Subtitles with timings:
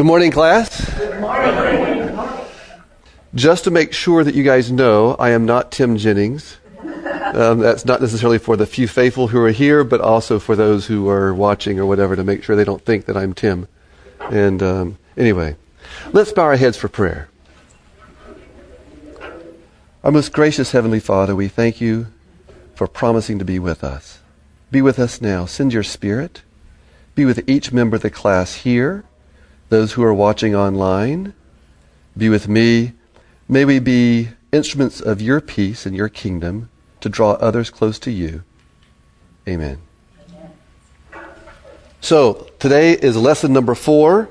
[0.00, 0.94] Good morning, class.
[0.96, 2.46] Good morning.
[3.34, 6.56] Just to make sure that you guys know, I am not Tim Jennings.
[6.82, 10.86] Um, that's not necessarily for the few faithful who are here, but also for those
[10.86, 13.68] who are watching or whatever to make sure they don't think that I'm Tim.
[14.20, 15.56] And um, anyway,
[16.14, 17.28] let's bow our heads for prayer.
[20.02, 22.06] Our most gracious Heavenly Father, we thank you
[22.74, 24.20] for promising to be with us.
[24.70, 25.44] Be with us now.
[25.44, 26.40] Send your Spirit.
[27.14, 29.04] Be with each member of the class here
[29.70, 31.32] those who are watching online.
[32.16, 32.92] Be with me.
[33.48, 36.68] May we be instruments of your peace and your kingdom
[37.00, 38.44] to draw others close to you.
[39.48, 39.78] Amen.
[42.02, 44.28] So, today is lesson number four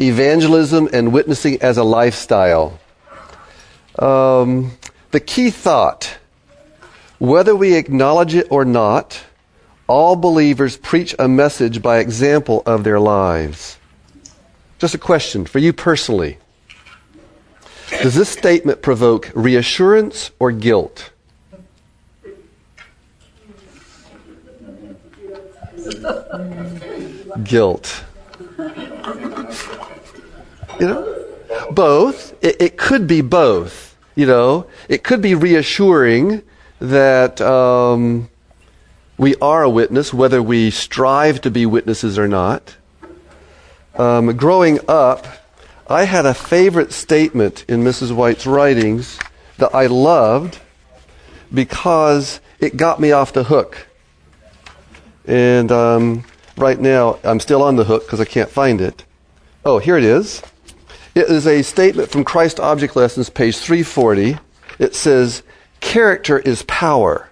[0.00, 2.78] evangelism and witnessing as a lifestyle.
[3.98, 4.72] Um,
[5.10, 6.18] the key thought
[7.20, 9.22] whether we acknowledge it or not,
[9.86, 13.76] all believers preach a message by example of their lives.
[14.80, 16.38] Just a question for you personally.
[18.02, 21.10] Does this statement provoke reassurance or guilt?
[27.44, 28.04] guilt.
[30.78, 31.24] You know?
[31.72, 32.42] Both.
[32.42, 33.98] It, it, could be both.
[34.14, 34.66] You know?
[34.88, 36.40] It could be reassuring
[36.78, 38.30] that um,
[39.18, 42.76] we are a witness, whether we strive to be witnesses or not
[44.00, 45.26] um, growing up,
[45.86, 48.12] I had a favorite statement in Mrs.
[48.12, 49.18] White's writings
[49.58, 50.58] that I loved
[51.52, 53.86] because it got me off the hook.
[55.26, 56.24] And um,
[56.56, 59.04] right now, I'm still on the hook because I can't find it.
[59.66, 60.42] Oh, here it is.
[61.14, 64.38] It is a statement from Christ Object Lessons, page 340.
[64.78, 65.42] It says,
[65.80, 67.28] Character is power.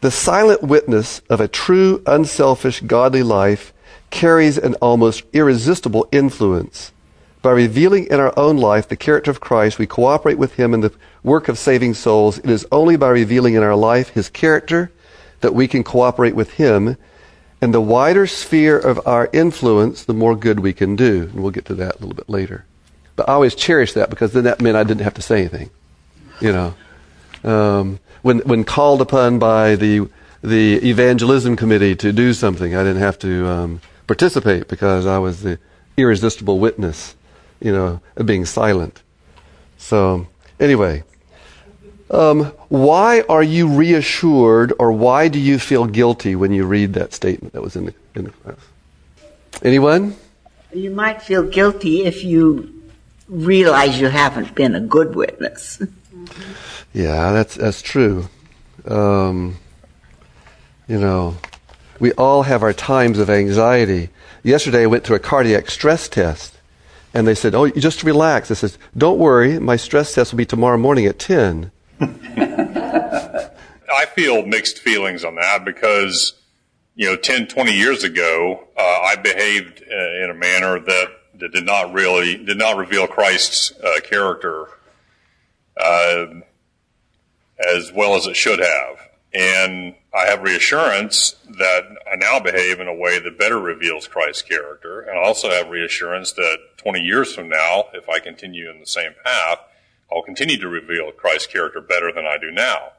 [0.00, 3.72] The silent witness of a true, unselfish, godly life
[4.10, 6.92] carries an almost irresistible influence.
[7.42, 10.80] By revealing in our own life the character of Christ, we cooperate with Him in
[10.80, 12.38] the work of saving souls.
[12.38, 14.90] It is only by revealing in our life His character
[15.40, 16.96] that we can cooperate with Him.
[17.60, 21.30] And the wider sphere of our influence, the more good we can do.
[21.32, 22.64] And we'll get to that a little bit later.
[23.14, 25.70] But I always cherish that because then that meant I didn't have to say anything.
[26.40, 26.74] You know,
[27.50, 30.08] um, when when called upon by the
[30.42, 33.46] the evangelism committee to do something, I didn't have to.
[33.46, 35.58] Um, participate because I was the
[35.96, 37.14] irresistible witness,
[37.60, 39.02] you know, of being silent.
[39.78, 40.26] So,
[40.60, 41.04] anyway,
[42.10, 47.12] um, why are you reassured or why do you feel guilty when you read that
[47.12, 48.56] statement that was in the, in the class?
[49.62, 50.16] Anyone?
[50.72, 52.72] You might feel guilty if you
[53.28, 55.82] realize you haven't been a good witness.
[56.92, 58.28] yeah, that's, that's true.
[58.86, 59.56] Um,
[60.86, 61.36] you know,
[61.98, 64.10] we all have our times of anxiety.
[64.42, 66.54] Yesterday, I went through a cardiac stress test,
[67.14, 70.38] and they said, "Oh, you just relax." I said, "Don't worry, my stress test will
[70.38, 71.70] be tomorrow morning at 10."
[72.00, 76.34] I feel mixed feelings on that because,
[76.94, 81.08] you know, 10, 20 years ago, uh, I behaved uh, in a manner that,
[81.38, 84.66] that did not really did not reveal Christ's uh, character
[85.76, 86.26] uh,
[87.58, 89.08] as well as it should have.
[89.32, 94.40] And I have reassurance that I now behave in a way that better reveals Christ's
[94.40, 95.00] character.
[95.02, 98.86] And I also have reassurance that 20 years from now, if I continue in the
[98.86, 99.58] same path,
[100.10, 102.92] I'll continue to reveal Christ's character better than I do now.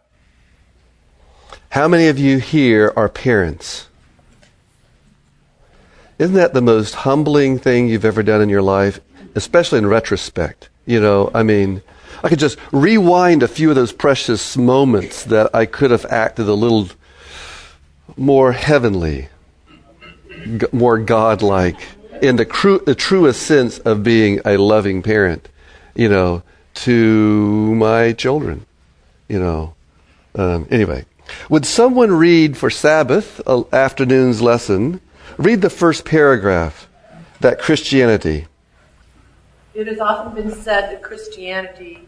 [1.69, 3.87] How many of you here are parents?
[6.19, 8.99] Isn't that the most humbling thing you've ever done in your life,
[9.33, 10.69] especially in retrospect?
[10.85, 11.81] You know, I mean,
[12.23, 16.47] I could just rewind a few of those precious moments that I could have acted
[16.47, 16.89] a little
[18.15, 19.29] more heavenly,
[20.71, 21.79] more godlike,
[22.21, 25.49] in the, cru- the truest sense of being a loving parent,
[25.95, 28.65] you know, to my children,
[29.27, 29.73] you know.
[30.35, 31.05] Um, anyway,
[31.49, 35.01] would someone read for Sabbath uh, afternoon's lesson?
[35.37, 36.87] Read the first paragraph.
[37.39, 38.47] That Christianity.
[39.75, 42.07] It has often been said that Christianity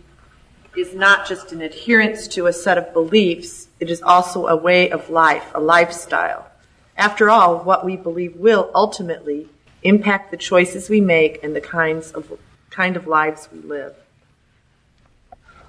[0.75, 4.89] is not just an adherence to a set of beliefs, it is also a way
[4.89, 6.49] of life, a lifestyle.
[6.97, 9.47] After all, what we believe will ultimately
[9.83, 12.37] impact the choices we make and the kinds of
[12.69, 13.95] kind of lives we live.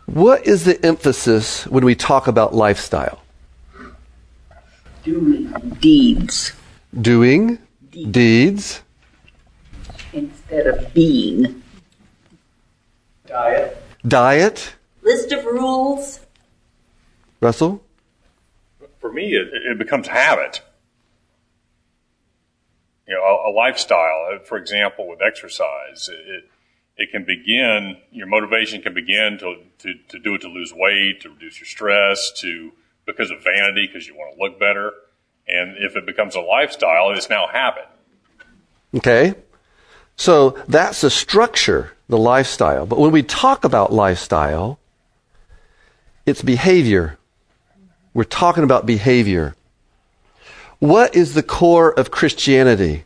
[0.06, 3.22] What is the emphasis when we talk about lifestyle?
[5.04, 6.52] Doing deeds.
[7.00, 7.58] Doing
[7.90, 8.10] deeds.
[8.10, 8.82] deeds.
[10.12, 11.62] Instead of being.
[13.26, 13.80] Diet.
[14.06, 14.74] Diet.
[15.02, 16.20] List of rules.
[17.40, 17.82] Russell?
[19.00, 20.62] For me, it, it becomes habit.
[23.10, 24.28] you know, a, a lifestyle.
[24.32, 26.48] Uh, for example, with exercise, it,
[26.96, 31.20] it can begin, your motivation can begin to, to, to do it to lose weight,
[31.22, 32.70] to reduce your stress, to,
[33.06, 34.92] because of vanity, because you want to look better.
[35.48, 37.88] And if it becomes a lifestyle, it's now habit.
[38.94, 39.34] Okay?
[40.14, 42.86] So that's the structure, the lifestyle.
[42.86, 44.78] But when we talk about lifestyle,
[46.26, 47.18] it's behavior.
[48.12, 49.54] We're talking about behavior.
[50.78, 53.04] What is the core of Christianity?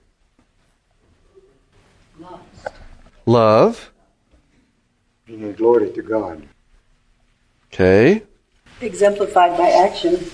[2.19, 2.41] Love.
[3.27, 3.91] Love.
[5.27, 6.47] Giving glory to God.
[7.73, 8.23] Okay.
[8.81, 10.31] Exemplified by action.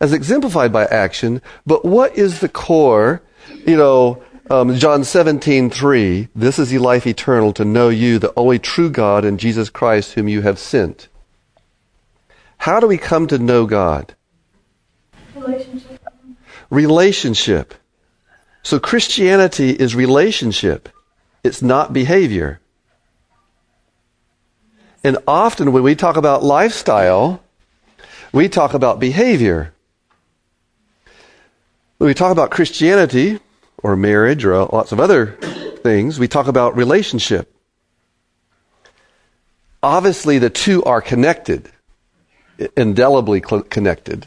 [0.00, 3.22] As exemplified by action, but what is the core?
[3.66, 8.32] You know, um, John 17, 3, this is the life eternal to know you, the
[8.36, 11.08] only true God, and Jesus Christ, whom you have sent.
[12.60, 14.14] How do we come to know God?
[15.34, 16.00] Relationship.
[16.70, 17.74] Relationship.
[18.62, 20.88] So Christianity is relationship.
[21.42, 22.60] It's not behavior.
[25.02, 27.42] And often when we talk about lifestyle,
[28.32, 29.72] we talk about behavior.
[31.98, 33.40] When we talk about Christianity,
[33.82, 35.26] or marriage or lots of other
[35.82, 36.18] things.
[36.18, 37.52] We talk about relationship.
[39.82, 41.70] Obviously, the two are connected,
[42.76, 44.26] indelibly connected.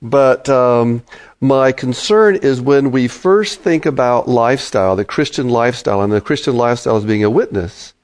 [0.00, 1.02] But um,
[1.40, 6.56] my concern is when we first think about lifestyle, the Christian lifestyle, and the Christian
[6.56, 7.94] lifestyle as being a witness,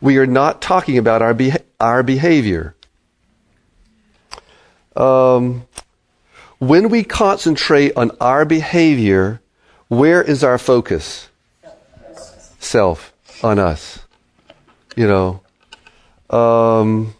[0.00, 2.74] we are not talking about our, beha- our behavior.
[4.96, 5.66] Um,
[6.58, 9.40] when we concentrate on our behavior,
[9.88, 11.28] where is our focus?
[12.58, 13.12] Self,
[13.42, 14.00] on us.
[14.96, 15.40] You know.
[16.30, 17.14] Um,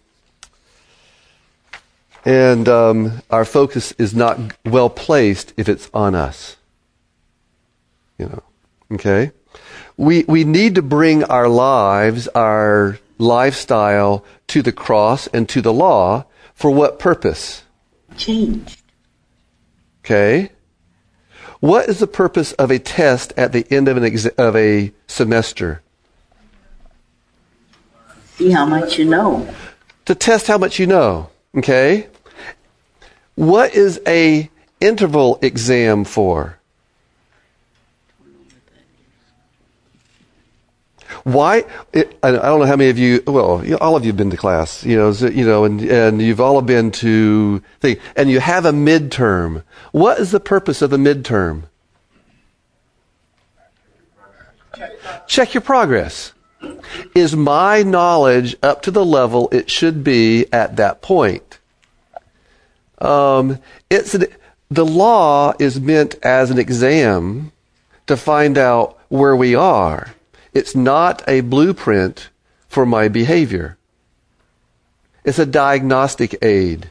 [2.24, 6.56] and um, our focus is not well placed if it's on us.
[8.18, 8.42] You know.
[8.92, 9.32] Okay?
[9.96, 15.72] We, we need to bring our lives, our lifestyle to the cross and to the
[15.72, 16.24] law
[16.54, 17.62] for what purpose?
[18.16, 18.82] Changed.
[20.04, 20.50] Okay?
[21.60, 24.92] What is the purpose of a test at the end of, an exa- of a
[25.06, 25.82] semester?
[28.36, 29.48] See how much you know.
[30.06, 31.30] To test how much you know.
[31.56, 32.08] Okay?
[33.34, 36.58] What is a interval exam for?
[41.24, 41.64] Why?
[41.92, 43.22] It, I don't know how many of you.
[43.26, 46.40] Well, all of you have been to class, you know, you know, and and you've
[46.40, 49.62] all been to thing, and you have a midterm.
[49.92, 51.62] What is the purpose of the midterm?
[55.26, 56.33] Check your progress.
[57.14, 61.58] Is my knowledge up to the level it should be at that point?
[62.98, 63.58] Um,
[63.90, 64.26] it's an,
[64.70, 67.52] the law is meant as an exam
[68.06, 70.14] to find out where we are.
[70.52, 72.30] It's not a blueprint
[72.68, 73.76] for my behavior.
[75.24, 76.90] It's a diagnostic aid.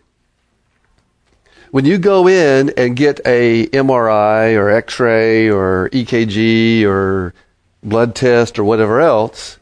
[1.71, 7.33] When you go in and get a MRI or X-ray or EKG or
[7.81, 9.57] blood test or whatever else,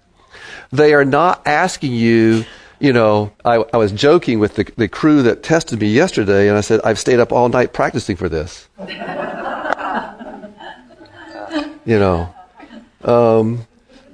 [0.71, 2.45] they are not asking you,
[2.79, 6.57] you know, I, I was joking with the, the crew that tested me yesterday and
[6.57, 8.68] I said, I've stayed up all night practicing for this.
[11.85, 12.33] you know,
[13.03, 13.68] um,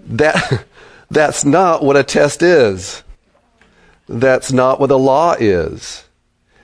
[0.07, 0.65] that,
[1.11, 3.03] that's not what a test is.
[4.09, 6.05] That's not what the law is.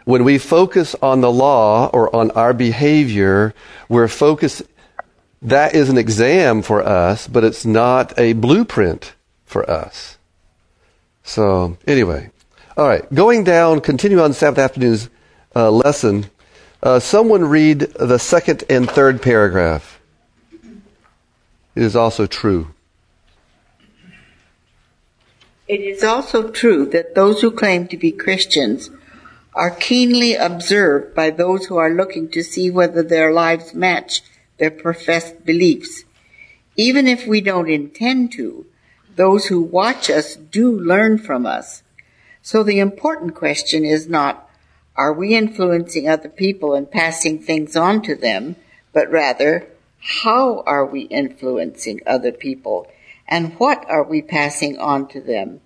[0.05, 3.53] When we focus on the law or on our behavior,
[3.87, 4.63] we're focused,
[5.41, 9.13] that is an exam for us, but it's not a blueprint
[9.53, 10.17] for us.
[11.23, 12.31] So, anyway.
[12.75, 13.05] All right.
[13.13, 15.09] Going down, continue on Sabbath afternoon's
[15.55, 16.25] uh, lesson.
[16.81, 20.01] Uh, someone read the second and third paragraph.
[21.75, 22.73] It is also true.
[25.67, 28.89] It is also true that those who claim to be Christians
[29.53, 34.23] are keenly observed by those who are looking to see whether their lives match
[34.57, 36.05] their professed beliefs.
[36.75, 38.65] Even if we don't intend to,
[39.15, 41.83] those who watch us do learn from us.
[42.41, 44.49] So the important question is not,
[44.95, 48.55] are we influencing other people and passing things on to them,
[48.91, 49.67] but rather,
[49.99, 52.87] how are we influencing other people
[53.27, 55.61] and what are we passing on to them?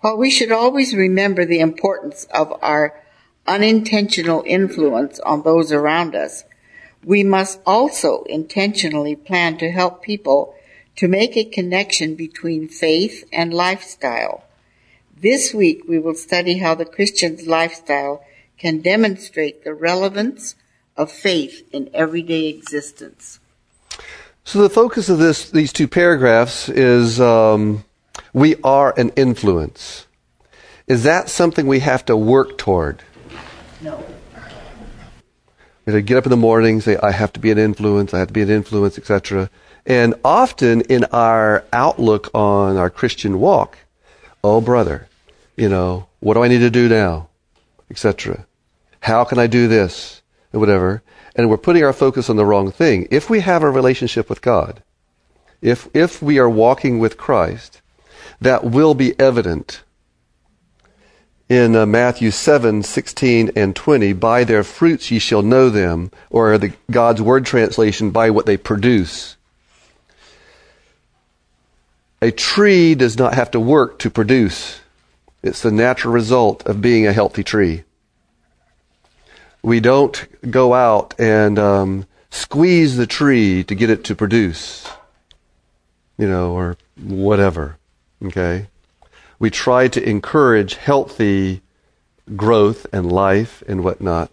[0.00, 3.00] While we should always remember the importance of our
[3.46, 6.44] unintentional influence on those around us,
[7.04, 10.54] we must also intentionally plan to help people
[10.96, 14.44] to make a connection between faith and lifestyle.
[15.16, 18.24] This week we will study how the Christian's lifestyle
[18.58, 20.54] can demonstrate the relevance
[20.96, 23.40] of faith in everyday existence.
[24.44, 27.84] So the focus of this, these two paragraphs is um,
[28.32, 30.06] we are an influence.
[30.86, 33.02] Is that something we have to work toward?
[33.80, 34.04] No.
[35.86, 38.18] We to get up in the morning, say, I have to be an influence, I
[38.20, 39.50] have to be an influence, etc.
[39.84, 43.78] And often in our outlook on our Christian walk,
[44.44, 45.08] oh brother,
[45.56, 47.28] you know, what do I need to do now?
[47.90, 48.46] Etc.
[49.00, 50.22] How can I do this?
[50.52, 51.02] And whatever.
[51.34, 53.08] And we're putting our focus on the wrong thing.
[53.10, 54.82] If we have a relationship with God,
[55.60, 57.80] if, if we are walking with Christ,
[58.40, 59.82] that will be evident
[61.48, 66.56] in uh, Matthew 7, 16 and 20, by their fruits ye shall know them, or
[66.56, 69.36] the God's word translation, by what they produce.
[72.22, 74.78] A tree does not have to work to produce.
[75.42, 77.82] It's the natural result of being a healthy tree.
[79.60, 84.88] We don't go out and um, squeeze the tree to get it to produce,
[86.16, 87.76] you know, or whatever.
[88.24, 88.68] Okay?
[89.40, 91.60] We try to encourage healthy
[92.36, 94.30] growth and life and whatnot.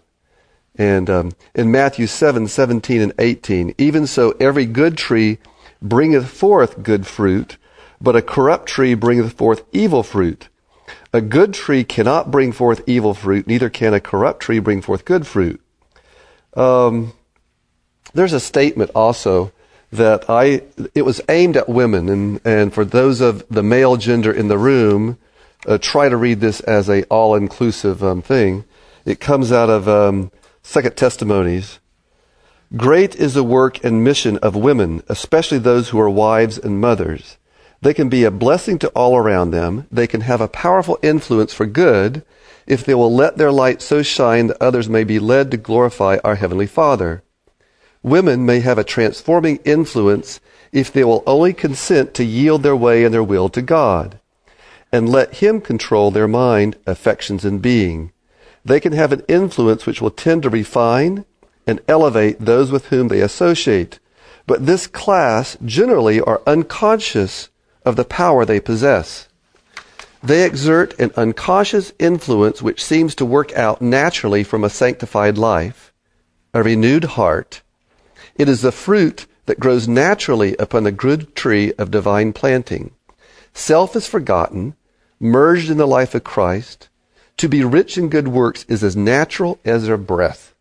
[0.76, 5.38] And um, in Matthew 7, 17 and 18, even so every good tree
[5.82, 7.56] bringeth forth good fruit,
[8.00, 10.48] but a corrupt tree bringeth forth evil fruit.
[11.12, 15.04] A good tree cannot bring forth evil fruit, neither can a corrupt tree bring forth
[15.04, 15.60] good fruit.
[16.54, 17.12] Um,
[18.14, 19.52] there's a statement also
[19.92, 20.62] that I
[20.94, 24.58] it was aimed at women, and and for those of the male gender in the
[24.58, 25.18] room,
[25.66, 28.64] uh, try to read this as a all inclusive um, thing.
[29.04, 30.30] It comes out of um,
[30.62, 31.80] Second Testimonies.
[32.76, 37.36] Great is the work and mission of women, especially those who are wives and mothers.
[37.82, 39.86] They can be a blessing to all around them.
[39.90, 42.22] They can have a powerful influence for good
[42.66, 46.18] if they will let their light so shine that others may be led to glorify
[46.22, 47.22] our Heavenly Father.
[48.02, 50.40] Women may have a transforming influence
[50.72, 54.20] if they will only consent to yield their way and their will to God
[54.92, 58.12] and let Him control their mind, affections, and being.
[58.64, 61.24] They can have an influence which will tend to refine
[61.66, 63.98] and elevate those with whom they associate.
[64.46, 67.49] But this class generally are unconscious
[67.84, 69.28] of the power they possess.
[70.22, 75.92] They exert an unconscious influence which seems to work out naturally from a sanctified life,
[76.52, 77.62] a renewed heart,
[78.40, 82.92] it is the fruit that grows naturally upon the good tree of divine planting.
[83.52, 84.74] Self is forgotten,
[85.18, 86.88] merged in the life of Christ.
[87.36, 90.54] To be rich in good works is as natural as their breath.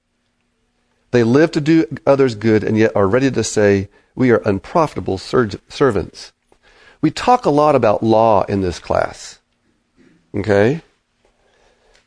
[1.11, 5.17] They live to do others good and yet are ready to say, we are unprofitable
[5.17, 6.33] ser- servants.
[7.01, 9.39] We talk a lot about law in this class.
[10.36, 10.82] Okay?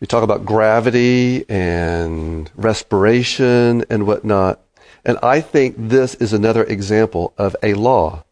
[0.00, 4.60] We talk about gravity and respiration and whatnot.
[5.04, 8.24] And I think this is another example of a law.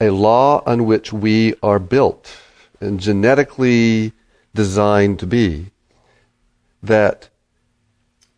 [0.00, 2.36] A law on which we are built
[2.80, 4.12] and genetically
[4.54, 5.72] designed to be.
[6.82, 7.28] That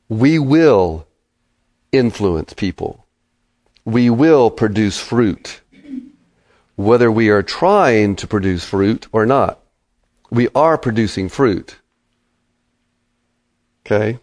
[0.09, 1.07] we will
[1.93, 3.07] influence people.
[3.85, 5.61] We will produce fruit.
[6.77, 9.61] Whether we are trying to produce fruit or not.
[10.31, 11.77] We are producing fruit.
[13.87, 14.19] Okay?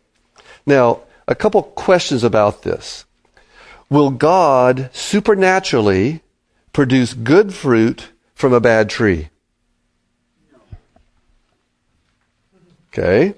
[0.65, 3.05] Now, a couple questions about this.
[3.89, 6.22] Will God supernaturally
[6.74, 9.29] produce good fruit from a bad tree?
[12.88, 13.36] Okay.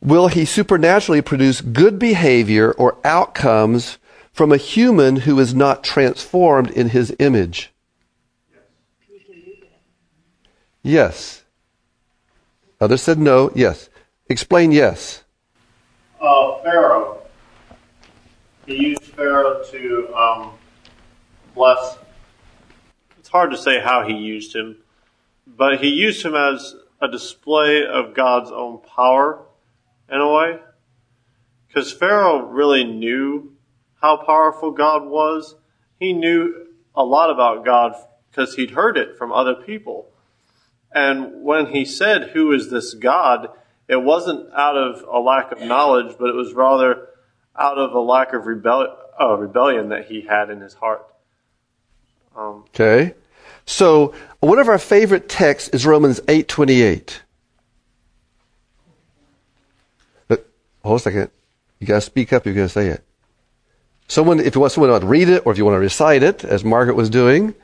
[0.00, 3.98] Will he supernaturally produce good behavior or outcomes
[4.32, 7.72] from a human who is not transformed in his image?
[10.82, 11.44] Yes.
[12.80, 13.50] Others said no.
[13.54, 13.88] Yes.
[14.28, 15.24] Explain yes
[16.20, 17.22] uh, Pharaoh.
[18.66, 20.52] He used Pharaoh to um,
[21.54, 21.98] bless.
[23.18, 24.76] It's hard to say how he used him,
[25.46, 29.44] but he used him as a display of God's own power
[30.10, 30.58] in a way.
[31.66, 33.54] Because Pharaoh really knew
[34.00, 35.54] how powerful God was.
[35.98, 37.94] He knew a lot about God
[38.30, 40.08] because he'd heard it from other people.
[40.92, 43.48] And when he said, Who is this God?
[43.88, 47.08] it wasn't out of a lack of knowledge, but it was rather
[47.58, 51.04] out of a lack of rebel- uh, rebellion that he had in his heart.
[52.36, 53.14] Um, okay.
[53.64, 57.22] So one of our favorite texts is Romans 8:28.
[60.84, 61.30] Hold a second.
[61.80, 62.46] You gotta speak up.
[62.46, 63.02] You're gonna say it.
[64.06, 66.44] Someone, if you want someone to read it, or if you want to recite it,
[66.44, 67.54] as Margaret was doing,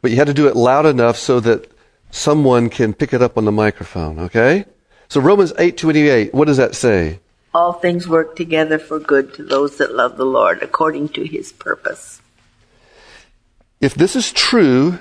[0.00, 1.69] but you had to do it loud enough so that
[2.10, 4.18] someone can pick it up on the microphone.
[4.18, 4.64] Okay.
[5.08, 7.20] So Romans 8:28, what does that say?
[7.52, 11.52] All things work together for good to those that love the Lord according to his
[11.52, 12.20] purpose.
[13.80, 14.98] if this is true,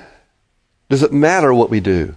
[0.90, 2.16] does it matter what we do?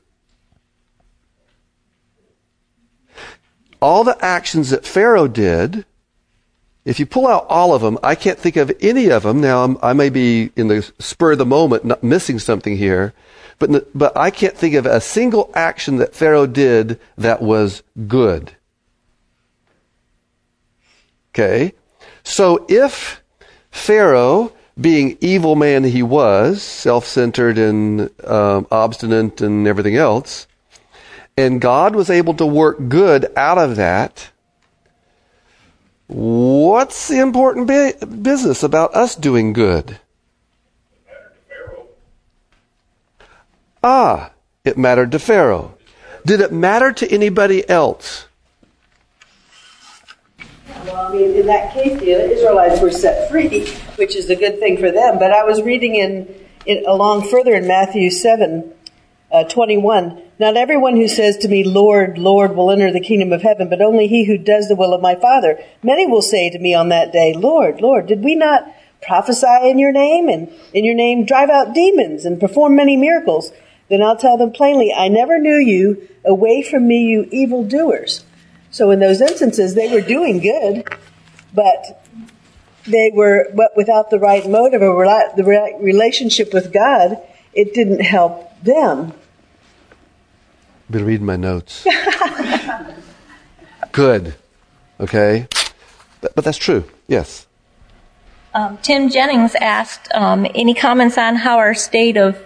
[3.81, 5.85] All the actions that Pharaoh did,
[6.85, 9.41] if you pull out all of them, I can't think of any of them.
[9.41, 13.13] Now, I'm, i may be in the spur of the moment, not missing something here,
[13.59, 18.57] but, but I can't think of a single action that Pharaoh did that was good.
[21.35, 21.73] Okay?
[22.23, 23.23] So if
[23.71, 30.47] Pharaoh, being evil man he was, self-centered and um, obstinate and everything else,
[31.37, 34.31] and God was able to work good out of that,
[36.07, 37.67] what's the important
[38.23, 39.99] business about us doing good?
[43.85, 44.31] Ah,
[44.65, 45.75] it mattered to Pharaoh.
[46.25, 48.27] Did it matter to anybody else?
[50.85, 54.61] Well, I mean, in that case, the Israelites were set free, which is a good
[54.61, 55.19] thing for them.
[55.19, 56.33] But I was reading in,
[56.65, 58.73] in along further in Matthew 7,
[59.33, 60.23] uh, 21.
[60.39, 63.83] Not everyone who says to me, Lord, Lord, will enter the kingdom of heaven, but
[63.83, 65.59] only he who does the will of my Father.
[65.83, 68.65] Many will say to me on that day, Lord, Lord, did we not
[69.01, 73.51] prophesy in your name and in your name drive out demons and perform many miracles?
[73.93, 76.09] Then I'll tell them plainly, I never knew you.
[76.25, 78.25] Away from me, you evildoers.
[78.71, 80.89] So in those instances, they were doing good,
[81.53, 82.03] but
[82.87, 85.05] they were, but without the right motive or
[85.37, 87.19] the right relationship with God,
[87.53, 89.13] it didn't help them.
[90.91, 91.87] Been reading my notes.
[93.93, 94.37] good.
[95.01, 95.49] Okay.
[96.23, 96.85] But, but, that's true.
[97.09, 97.47] Yes.
[98.55, 102.43] Um, Tim Jennings asked um, any comments on how our state of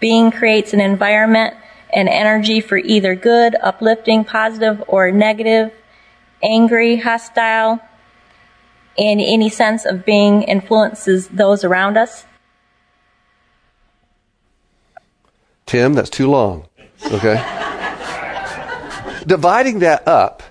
[0.00, 1.54] being creates an environment
[1.92, 5.72] and energy for either good, uplifting, positive, or negative,
[6.42, 7.80] angry, hostile,
[8.96, 12.26] in any sense of being influences those around us?
[15.66, 16.66] Tim, that's too long.
[17.06, 17.36] Okay?
[19.26, 20.42] Dividing that up,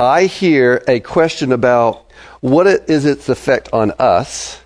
[0.00, 2.10] I hear a question about
[2.40, 4.60] what is its effect on us.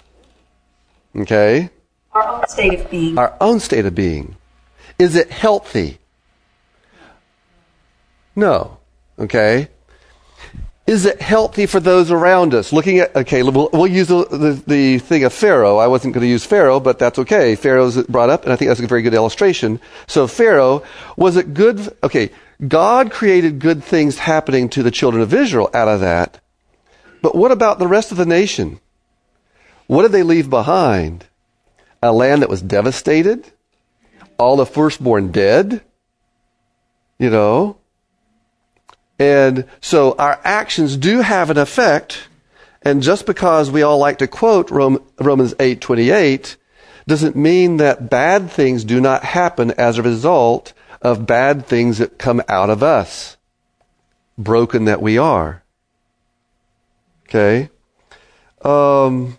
[1.16, 1.70] Okay?
[2.12, 3.18] Our own state of being.
[3.18, 4.36] Our own state of being.
[4.98, 5.98] Is it healthy?
[8.34, 8.78] No.
[9.18, 9.68] Okay?
[10.86, 12.72] Is it healthy for those around us?
[12.72, 15.76] Looking at, okay, we'll, we'll use the, the, the, thing of Pharaoh.
[15.76, 17.54] I wasn't going to use Pharaoh, but that's okay.
[17.54, 19.78] Pharaoh's brought up, and I think that's a very good illustration.
[20.08, 20.82] So Pharaoh,
[21.16, 21.96] was it good?
[22.02, 22.30] Okay,
[22.66, 26.40] God created good things happening to the children of Israel out of that.
[27.22, 28.80] But what about the rest of the nation?
[29.86, 31.26] What did they leave behind?
[32.02, 33.46] A land that was devastated?
[34.38, 35.82] All the firstborn dead?
[37.18, 37.76] You know?
[39.18, 42.28] And so our actions do have an effect.
[42.82, 46.56] And just because we all like to quote Romans 8:28
[47.06, 52.18] doesn't mean that bad things do not happen as a result of bad things that
[52.18, 53.36] come out of us.
[54.38, 55.62] Broken that we are.
[57.28, 57.68] Okay?
[58.62, 59.36] Um,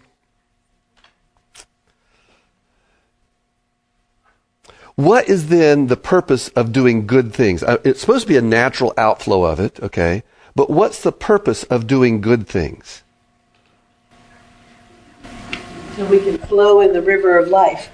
[5.01, 7.63] What is then the purpose of doing good things?
[7.63, 10.21] Uh, it's supposed to be a natural outflow of it, okay?
[10.55, 13.01] But what's the purpose of doing good things?
[15.95, 17.89] So we can flow in the river of life.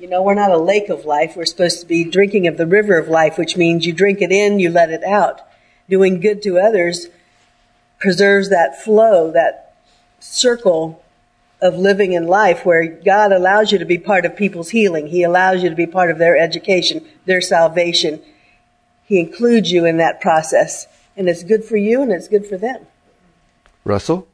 [0.00, 1.36] You know, we're not a lake of life.
[1.36, 4.32] We're supposed to be drinking of the river of life, which means you drink it
[4.32, 5.42] in, you let it out.
[5.88, 7.06] Doing good to others
[8.00, 9.76] preserves that flow, that
[10.18, 11.04] circle
[11.60, 15.08] of living in life where God allows you to be part of people's healing.
[15.08, 18.20] He allows you to be part of their education, their salvation.
[19.06, 20.86] He includes you in that process.
[21.16, 22.86] And it's good for you and it's good for them.
[23.84, 24.28] Russell?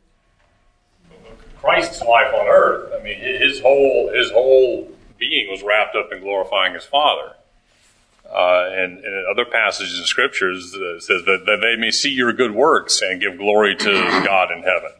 [1.62, 6.20] Christ's life on earth, I mean, his whole, his whole being was wrapped up in
[6.20, 7.32] glorifying his Father.
[8.28, 12.32] Uh, and, and, other passages in scriptures uh, says that, that they may see your
[12.32, 13.92] good works and give glory to
[14.26, 14.90] God in heaven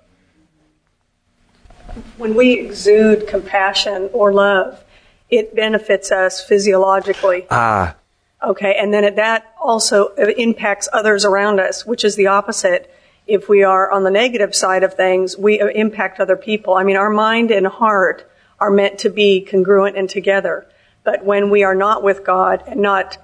[2.17, 4.83] when we exude compassion or love,
[5.31, 7.47] it benefits us physiologically.
[7.51, 7.97] Ah.
[8.43, 12.91] Okay, and then that also impacts others around us, which is the opposite.
[13.27, 16.75] If we are on the negative side of things, we impact other people.
[16.75, 18.31] I mean, our mind and heart
[18.61, 20.67] are meant to be congruent and together.
[21.05, 23.17] But when we are not with God and not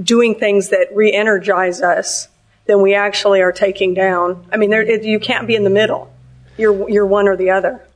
[0.00, 2.28] doing things that re-energize us,
[2.66, 4.46] then we actually are taking down.
[4.52, 6.12] I mean, there, it, you can't be in the middle.
[6.56, 7.86] You're, you're one or the other.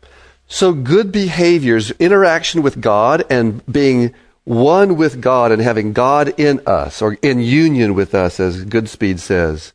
[0.48, 6.62] So good behaviors, interaction with God and being one with God and having God in
[6.66, 9.74] us or in union with us, as Goodspeed says,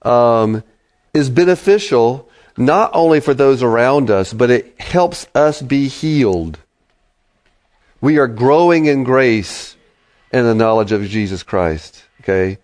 [0.00, 0.64] um,
[1.12, 6.58] is beneficial not only for those around us, but it helps us be healed.
[8.00, 9.76] We are growing in grace
[10.32, 12.04] and the knowledge of Jesus Christ.
[12.22, 12.56] Okay?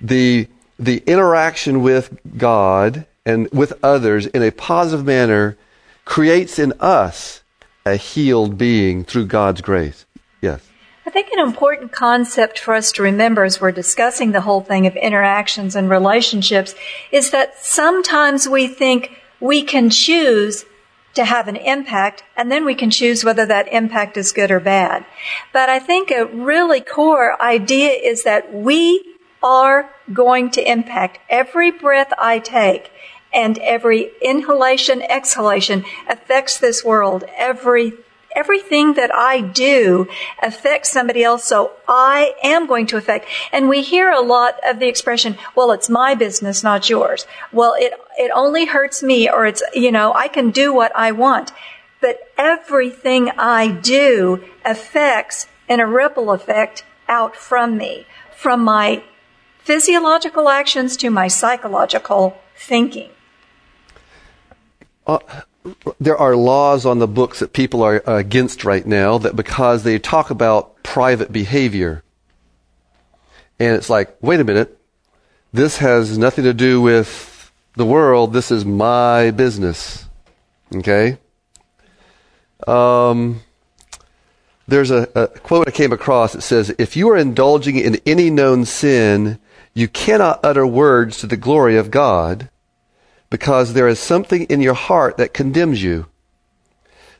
[0.00, 5.58] The, the interaction with God and with others in a positive manner
[6.04, 7.42] creates in us
[7.84, 10.06] a healed being through God's grace.
[10.40, 10.68] Yes.
[11.04, 14.86] I think an important concept for us to remember as we're discussing the whole thing
[14.86, 16.74] of interactions and relationships
[17.10, 20.64] is that sometimes we think we can choose
[21.14, 24.60] to have an impact and then we can choose whether that impact is good or
[24.60, 25.04] bad.
[25.52, 31.70] But I think a really core idea is that we are going to impact every
[31.70, 32.90] breath I take
[33.32, 37.24] and every inhalation, exhalation affects this world.
[37.36, 37.94] Every
[38.34, 40.08] everything that I do
[40.42, 43.26] affects somebody else, so I am going to affect.
[43.52, 47.26] And we hear a lot of the expression, well, it's my business, not yours.
[47.52, 51.12] Well, it, it only hurts me, or it's, you know, I can do what I
[51.12, 51.52] want.
[52.00, 59.04] But everything I do affects in a ripple effect out from me, from my
[59.58, 63.10] physiological actions to my psychological thinking.
[65.06, 65.18] Uh,
[66.00, 69.98] there are laws on the books that people are against right now that because they
[69.98, 72.02] talk about private behavior.
[73.58, 74.78] And it's like, wait a minute,
[75.52, 78.32] this has nothing to do with the world.
[78.32, 80.06] This is my business.
[80.74, 81.18] Okay?
[82.66, 83.42] Um,
[84.66, 88.30] there's a, a quote I came across that says, If you are indulging in any
[88.30, 89.38] known sin,
[89.74, 92.48] you cannot utter words to the glory of God
[93.32, 96.04] because there is something in your heart that condemns you.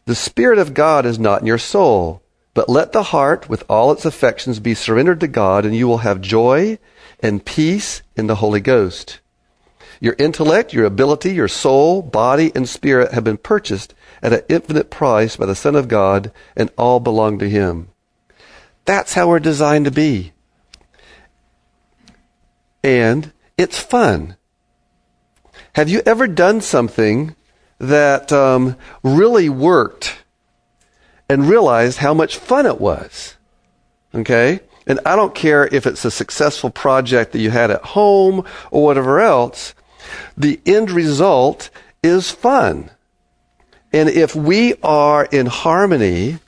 [0.04, 2.22] The Spirit of God is not in your soul,
[2.52, 6.04] but let the heart with all its affections be surrendered to God and you will
[6.04, 6.78] have joy
[7.20, 9.20] and peace in the Holy Ghost.
[10.00, 14.90] Your intellect, your ability, your soul, body, and spirit have been purchased at an infinite
[14.90, 17.88] price by the Son of God and all belong to Him.
[18.84, 20.34] That's how we're designed to be.
[22.84, 24.36] And it's fun.
[25.74, 27.34] Have you ever done something
[27.78, 30.22] that um, really worked
[31.30, 33.36] and realized how much fun it was?
[34.14, 34.60] Okay?
[34.86, 38.84] And I don't care if it's a successful project that you had at home or
[38.84, 39.74] whatever else,
[40.36, 41.70] the end result
[42.02, 42.90] is fun.
[43.94, 46.38] And if we are in harmony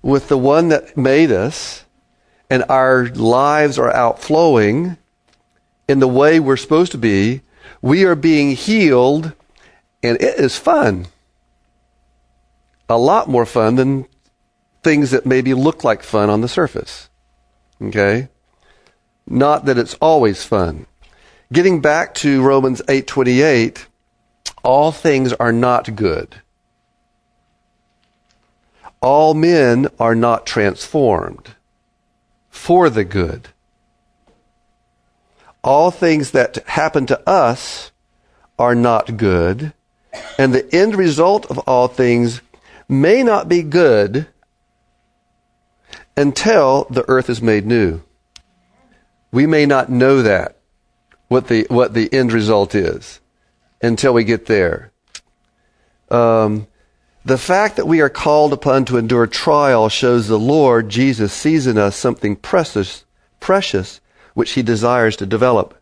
[0.00, 1.84] with the one that made us
[2.48, 4.96] and our lives are outflowing
[5.86, 7.42] in the way we're supposed to be,
[7.84, 9.34] we are being healed,
[10.02, 11.04] and it is fun.
[12.88, 14.06] A lot more fun than
[14.82, 17.10] things that maybe look like fun on the surface.
[17.82, 18.28] Okay?
[19.26, 20.86] Not that it's always fun.
[21.52, 23.84] Getting back to Romans 8:28,
[24.62, 26.36] all things are not good.
[29.02, 31.50] All men are not transformed
[32.48, 33.48] for the good
[35.64, 37.90] all things that happen to us
[38.58, 39.72] are not good,
[40.38, 42.40] and the end result of all things
[42.88, 44.28] may not be good
[46.16, 48.00] until the earth is made new.
[49.32, 50.58] We may not know that,
[51.26, 53.20] what the, what the end result is,
[53.82, 54.92] until we get there.
[56.10, 56.68] Um,
[57.24, 61.66] the fact that we are called upon to endure trial shows the Lord Jesus sees
[61.66, 63.04] in us something precious,
[63.40, 64.00] precious
[64.34, 65.80] which he desires to develop.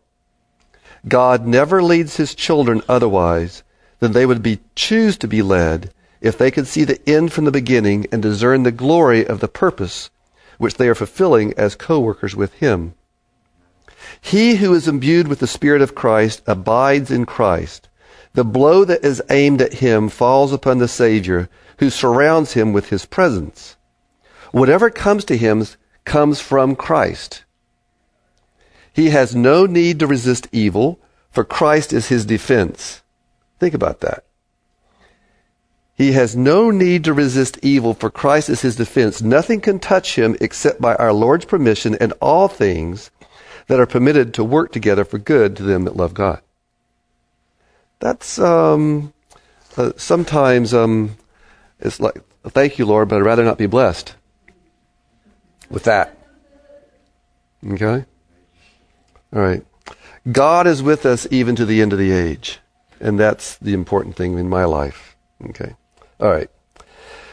[1.08, 3.62] God never leads his children otherwise
[3.98, 7.44] than they would be choose to be led if they could see the end from
[7.44, 10.10] the beginning and discern the glory of the purpose
[10.58, 12.94] which they are fulfilling as co-workers with him.
[14.20, 17.88] He who is imbued with the Spirit of Christ abides in Christ.
[18.34, 22.90] The blow that is aimed at him falls upon the Savior who surrounds him with
[22.90, 23.76] his presence.
[24.52, 25.66] Whatever comes to him
[26.04, 27.44] comes from Christ.
[28.92, 31.00] He has no need to resist evil,
[31.30, 33.02] for Christ is his defense.
[33.58, 34.24] Think about that.
[35.94, 39.22] He has no need to resist evil, for Christ is his defense.
[39.22, 43.10] Nothing can touch him except by our Lord's permission, and all things
[43.68, 46.40] that are permitted to work together for good to them that love God.
[48.00, 49.12] That's um,
[49.76, 51.16] uh, sometimes um,
[51.78, 54.16] it's like, thank you, Lord, but I'd rather not be blessed
[55.70, 56.18] with that.
[57.66, 58.04] Okay?
[59.34, 59.64] All right.
[60.30, 62.58] God is with us even to the end of the age.
[63.00, 65.16] And that's the important thing in my life.
[65.46, 65.74] Okay.
[66.20, 66.50] All right.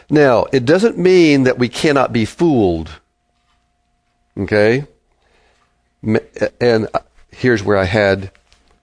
[0.09, 2.89] Now, it doesn't mean that we cannot be fooled.
[4.37, 4.85] Okay?
[6.59, 6.99] And uh,
[7.31, 8.31] here's where I had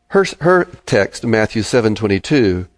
[0.09, 2.69] her, her text, Matthew 7:22.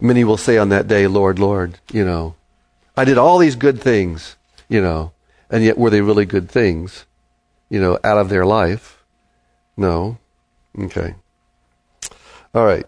[0.00, 2.34] Many will say on that day, Lord, Lord, you know,
[2.96, 4.36] I did all these good things.
[4.68, 5.12] you know,
[5.50, 7.06] and yet were they really good things,
[7.70, 8.97] you know, out of their life?
[9.78, 10.18] No.
[10.76, 11.14] Okay.
[12.52, 12.84] All right.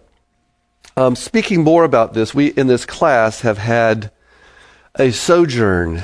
[0.96, 4.10] Um, speaking more about this, we in this class have had
[4.96, 6.02] a sojourn,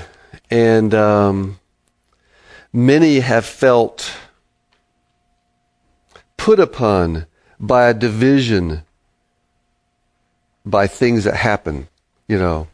[0.49, 1.59] and um,
[2.73, 4.17] many have felt
[6.37, 7.27] put upon
[7.59, 8.83] by a division
[10.65, 11.89] by things that happen,
[12.29, 12.69] you know.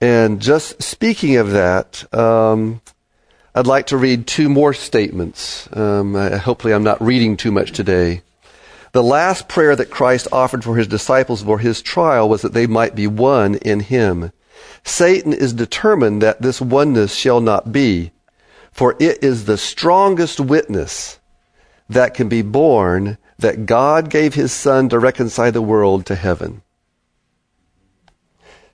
[0.00, 2.82] And just speaking of that, um,
[3.54, 5.68] I'd like to read two more statements.
[5.72, 8.22] Um, hopefully, I'm not reading too much today.
[8.92, 12.66] The last prayer that Christ offered for his disciples for his trial was that they
[12.66, 14.32] might be one in him.
[14.84, 18.12] Satan is determined that this oneness shall not be,
[18.72, 21.18] for it is the strongest witness
[21.88, 26.62] that can be borne that God gave his Son to reconcile the world to heaven.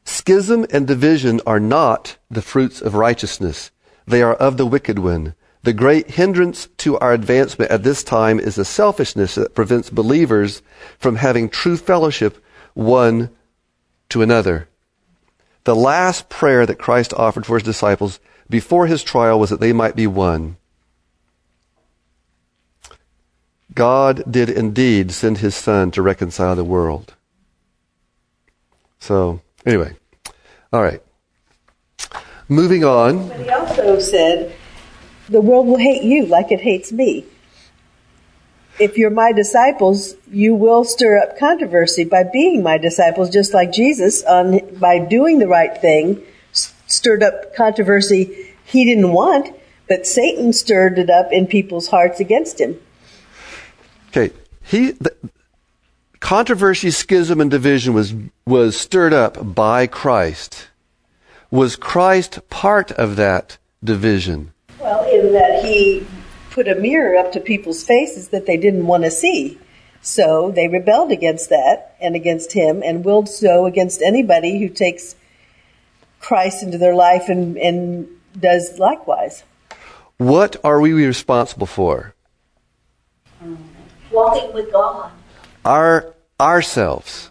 [0.04, 3.70] Schism and division are not the fruits of righteousness.
[4.07, 5.35] They are of the wicked one.
[5.62, 10.61] The great hindrance to our advancement at this time is the selfishness that prevents believers
[10.99, 12.43] from having true fellowship
[12.75, 13.31] one
[14.11, 14.69] to another.
[15.64, 19.73] The last prayer that Christ offered for his disciples before his trial was that they
[19.73, 20.57] might be one.
[23.75, 27.14] God did indeed send his son to reconcile the world.
[29.01, 29.97] So, anyway,
[30.73, 31.03] all right.
[32.48, 33.28] Moving on.
[33.28, 34.54] But he also said,
[35.28, 37.24] the world will hate you like it hates me.
[38.78, 43.72] If you're my disciples, you will stir up controversy by being my disciples, just like
[43.72, 49.54] Jesus, on, by doing the right thing, stirred up controversy he didn't want,
[49.88, 52.80] but Satan stirred it up in people's hearts against him.
[54.09, 55.14] Okay, he the,
[56.20, 58.14] controversy, schism, and division was
[58.46, 60.68] was stirred up by Christ.
[61.55, 64.53] Was Christ part of that division?
[64.81, 66.05] Well, in that he
[66.51, 69.61] put a mirror up to people's faces that they didn't want to see.
[70.03, 75.14] So they rebelled against that and against him and will so against anybody who takes
[76.19, 79.45] Christ into their life and, and does likewise.
[80.17, 82.17] What are we responsible for?
[84.11, 85.12] Walking with God.
[85.64, 87.31] Our ourselves.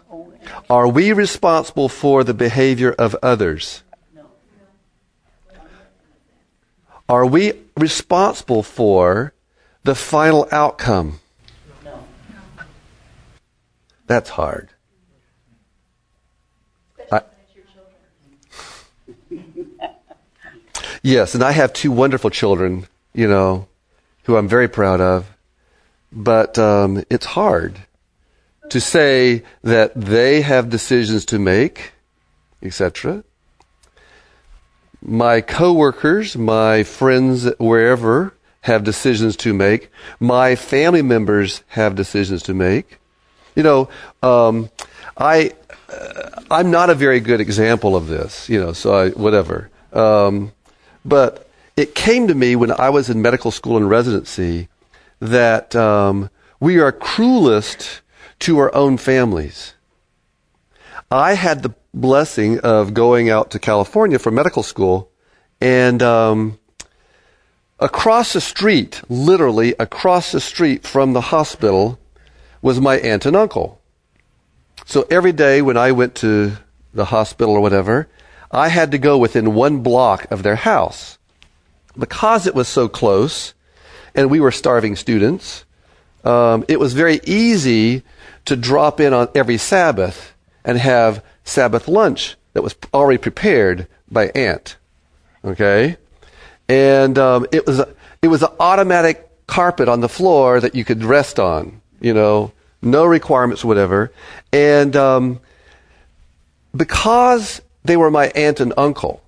[0.70, 3.82] Are we responsible for the behavior of others?
[7.08, 9.34] Are we responsible for
[9.82, 11.20] the final outcome?
[11.84, 11.98] No.
[14.06, 14.70] That's hard.
[21.02, 23.68] Yes, and I have two wonderful children, you know,
[24.22, 25.26] who I'm very proud of.
[26.10, 27.76] But um, it's hard
[28.70, 31.92] to say that they have decisions to make,
[32.62, 33.22] etc
[35.04, 39.90] my coworkers, my friends wherever have decisions to make.
[40.18, 42.98] My family members have decisions to make.
[43.54, 43.88] You know,
[44.22, 44.70] um,
[45.16, 45.52] I
[45.90, 48.48] uh, I'm not a very good example of this.
[48.48, 49.70] You know, so I, whatever.
[49.92, 50.52] Um,
[51.04, 54.68] but it came to me when I was in medical school and residency
[55.20, 58.00] that um, we are cruelest
[58.40, 59.73] to our own families.
[61.10, 65.10] I had the blessing of going out to California for medical school,
[65.60, 66.58] and um,
[67.78, 71.98] across the street, literally across the street from the hospital,
[72.62, 73.80] was my aunt and uncle.
[74.86, 76.56] So every day when I went to
[76.92, 78.08] the hospital or whatever,
[78.50, 81.18] I had to go within one block of their house.
[81.96, 83.54] Because it was so close,
[84.14, 85.64] and we were starving students,
[86.24, 88.02] um, it was very easy
[88.46, 90.33] to drop in on every Sabbath
[90.64, 94.76] and have Sabbath lunch that was already prepared by Aunt.
[95.44, 95.96] Okay,
[96.68, 100.84] and um, it was a, it was an automatic carpet on the floor that you
[100.84, 101.80] could rest on.
[102.00, 104.12] You know, no requirements, whatever.
[104.52, 105.40] And um,
[106.74, 109.22] because they were my aunt and uncle,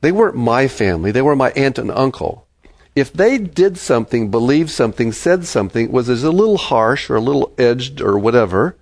[0.00, 1.10] they weren't my family.
[1.12, 2.46] They were my aunt and uncle.
[2.94, 7.20] If they did something, believed something, said something, was as a little harsh or a
[7.20, 8.76] little edged or whatever,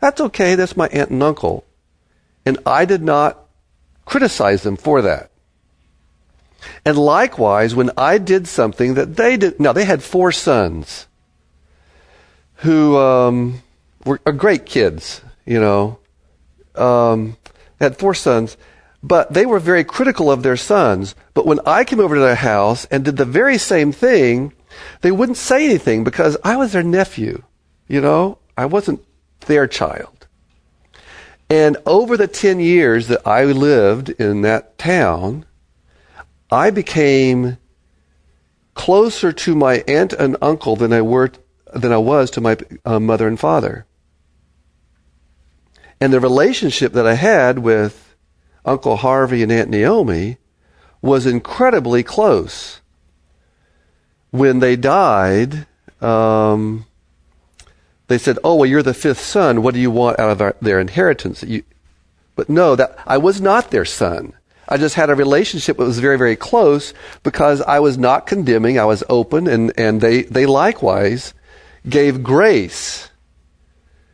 [0.00, 0.54] that's okay.
[0.54, 1.64] That's my aunt and uncle.
[2.46, 3.38] And I did not
[4.04, 5.30] criticize them for that.
[6.84, 11.06] And likewise, when I did something that they did, now they had four sons
[12.56, 13.62] who um,
[14.04, 15.98] were great kids, you know,
[16.74, 17.36] um,
[17.80, 18.56] had four sons,
[19.02, 21.14] but they were very critical of their sons.
[21.34, 24.52] But when I came over to their house and did the very same thing,
[25.02, 27.42] they wouldn't say anything because I was their nephew,
[27.86, 29.04] you know, I wasn't
[29.48, 30.26] their child.
[31.50, 35.46] And over the 10 years that I lived in that town,
[36.50, 37.58] I became
[38.74, 41.32] closer to my aunt and uncle than I were
[41.74, 43.84] than I was to my uh, mother and father.
[46.00, 48.14] And the relationship that I had with
[48.64, 50.38] Uncle Harvey and Aunt Naomi
[51.02, 52.80] was incredibly close.
[54.30, 55.66] When they died,
[56.00, 56.86] um,
[58.08, 59.62] they said, "Oh, well, you're the fifth son.
[59.62, 61.62] What do you want out of our, their inheritance?" You,
[62.36, 64.32] but no, that I was not their son.
[64.68, 66.92] I just had a relationship that was very, very close
[67.22, 68.78] because I was not condemning.
[68.78, 71.32] I was open, and and they they likewise
[71.88, 73.08] gave grace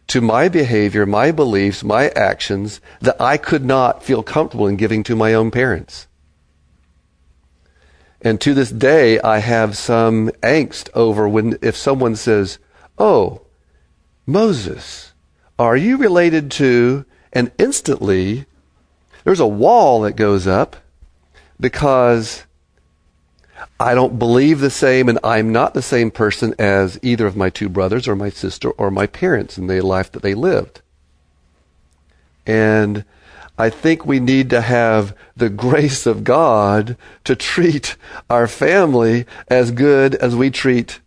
[0.06, 5.02] to my behavior, my beliefs, my actions that I could not feel comfortable in giving
[5.04, 6.06] to my own parents.
[8.20, 12.58] And to this day, I have some angst over when, if someone says,
[12.98, 13.42] Oh,
[14.26, 15.12] Moses,
[15.58, 18.46] are you related to, and instantly
[19.24, 20.76] there's a wall that goes up
[21.60, 22.44] because
[23.78, 27.50] I don't believe the same and I'm not the same person as either of my
[27.50, 30.80] two brothers or my sister or my parents in the life that they lived.
[32.46, 33.04] And
[33.56, 37.96] I think we need to have the grace of God to treat
[38.28, 41.00] our family as good as we treat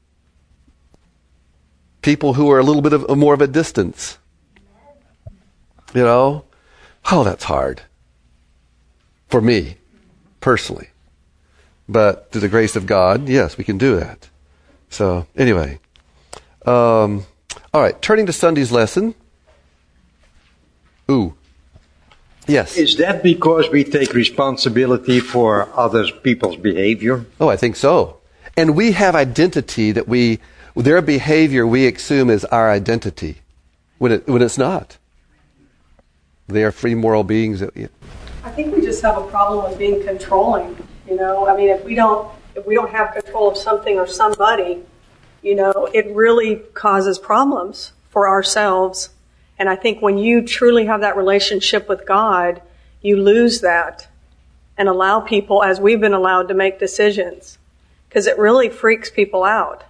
[2.08, 4.18] people who are a little bit of more of a distance.
[5.94, 6.46] You know?
[7.12, 7.82] Oh, that's hard.
[9.28, 9.76] For me,
[10.40, 10.88] personally.
[11.90, 14.30] But through the grace of God, yes, we can do that.
[14.90, 15.80] So, anyway.
[16.66, 17.26] Um,
[17.74, 19.14] all right, turning to Sunday's lesson.
[21.12, 21.36] Ooh.
[22.48, 22.78] Yes.
[22.78, 27.26] Is that because we take responsibility for other people's behavior?
[27.42, 28.20] Oh, I think so.
[28.56, 30.40] And we have identity that we,
[30.84, 33.42] their behavior we assume is our identity
[33.98, 34.98] when, it, when it's not.
[36.48, 37.62] They are free moral beings.
[37.62, 40.78] I think we just have a problem with being controlling.
[41.08, 44.08] You know, I mean, if we don't if we don't have control of something or
[44.08, 44.84] somebody,
[45.44, 49.10] you know, it really causes problems for ourselves.
[49.60, 52.62] And I think when you truly have that relationship with God,
[53.02, 54.08] you lose that
[54.76, 57.58] and allow people, as we've been allowed, to make decisions.
[58.10, 59.84] Because it really freaks people out.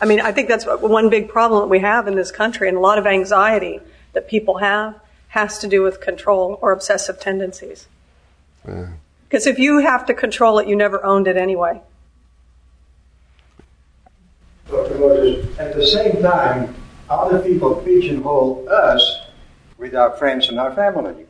[0.00, 2.76] I mean, I think that's one big problem that we have in this country, and
[2.76, 3.80] a lot of anxiety
[4.12, 7.86] that people have has to do with control or obsessive tendencies.
[8.66, 8.88] Yeah.
[9.28, 11.80] Because if you have to control it, you never owned it anyway.
[14.68, 16.74] At the same time,
[17.08, 19.26] other people pigeonhole us
[19.78, 21.26] with our friends and our family.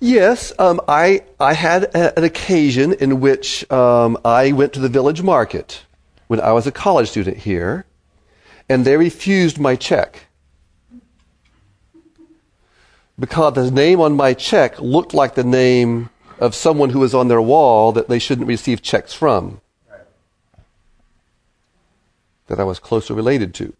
[0.00, 4.88] Yes, um, I I had a, an occasion in which um, I went to the
[4.88, 5.82] village market
[6.34, 7.86] when I was a college student here,
[8.68, 10.26] and they refused my check
[13.16, 17.28] because the name on my check looked like the name of someone who was on
[17.28, 19.60] their wall that they shouldn't receive checks from.
[22.48, 23.72] That I was closely related to.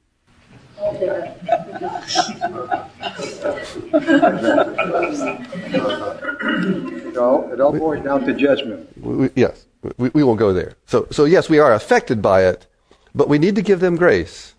[7.14, 8.88] No, it all boils down to judgment.
[8.96, 9.66] We, yes,
[9.96, 10.74] we, we won't go there.
[10.86, 12.66] So, so yes, we are affected by it,
[13.14, 14.54] but we need to give them grace.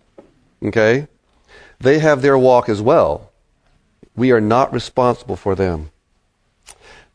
[0.62, 1.08] Okay?
[1.80, 3.30] They have their walk as well.
[4.14, 5.90] We are not responsible for them.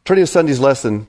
[0.06, 1.08] Turning to Sunday's lesson,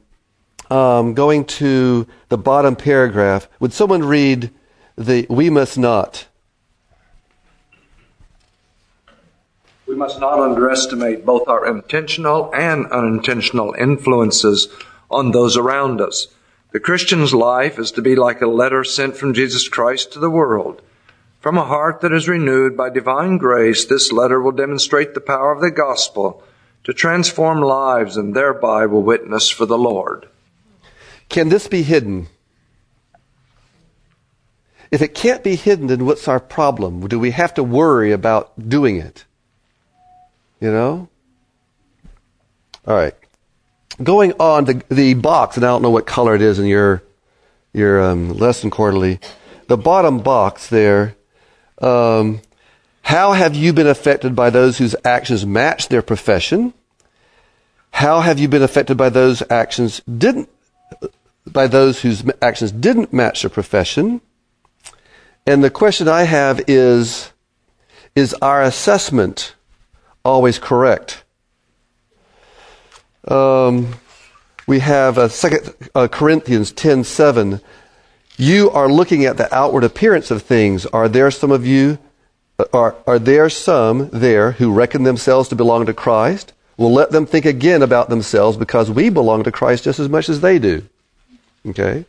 [0.70, 4.50] um, going to the bottom paragraph, would someone read
[4.96, 6.26] the we must not?
[9.86, 14.68] We must not underestimate both our intentional and unintentional influences
[15.10, 16.28] on those around us.
[16.72, 20.30] The Christian's life is to be like a letter sent from Jesus Christ to the
[20.30, 20.80] world.
[21.40, 25.52] From a heart that is renewed by divine grace, this letter will demonstrate the power
[25.52, 26.42] of the gospel
[26.84, 30.28] to transform lives and thereby will witness for the Lord.
[31.28, 32.28] Can this be hidden?
[34.90, 37.06] If it can't be hidden, then what's our problem?
[37.06, 39.24] Do we have to worry about doing it?
[40.60, 41.08] You know?
[42.86, 43.14] All right.
[44.02, 47.02] Going on, the, the box, and I don't know what color it is in your,
[47.72, 49.18] your um, lesson quarterly.
[49.66, 51.16] The bottom box there,
[51.80, 52.40] um,
[53.02, 56.72] how have you been affected by those whose actions match their profession?
[57.90, 60.48] How have you been affected by those actions didn't
[61.44, 64.20] by those whose actions didn't match their profession?
[65.46, 67.32] And the question I have is
[68.14, 69.54] is our assessment
[70.24, 71.24] always correct?
[73.28, 73.94] Um,
[74.66, 77.60] we have a second uh, Corinthians ten seven.
[78.36, 80.86] You are looking at the outward appearance of things.
[80.86, 81.98] Are there some of you
[82.72, 86.52] are, are there some there who reckon themselves to belong to Christ?
[86.76, 90.28] Well, let them think again about themselves because we belong to Christ just as much
[90.28, 90.82] as they do.
[91.66, 92.04] Okay?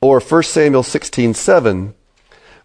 [0.00, 1.94] Or 1 Samuel 16 7.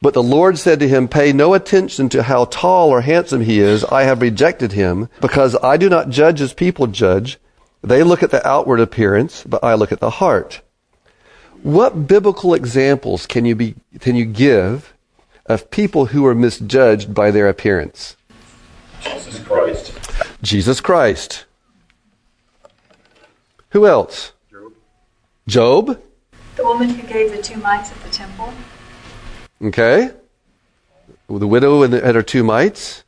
[0.02, 3.60] But the Lord said to him, Pay no attention to how tall or handsome he
[3.60, 3.84] is.
[3.86, 7.38] I have rejected him, because I do not judge as people judge.
[7.82, 10.62] They look at the outward appearance, but I look at the heart.
[11.64, 14.94] What biblical examples can you, be, can you give
[15.46, 18.16] of people who are misjudged by their appearance?
[19.02, 20.00] Jesus Christ.
[20.42, 21.46] Jesus Christ.
[23.72, 24.34] Who else?
[24.52, 24.74] Job.
[25.48, 26.02] Job?
[26.56, 28.54] The woman who gave the two mites at the temple.
[29.62, 30.12] Okay.
[31.28, 33.04] The widow and, and her two mites.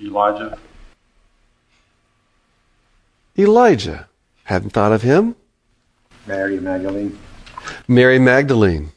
[0.00, 0.58] Elijah.
[3.38, 4.08] Elijah.
[4.44, 5.36] Hadn't thought of him.
[6.26, 7.18] Mary Magdalene.
[7.88, 8.90] Mary Magdalene.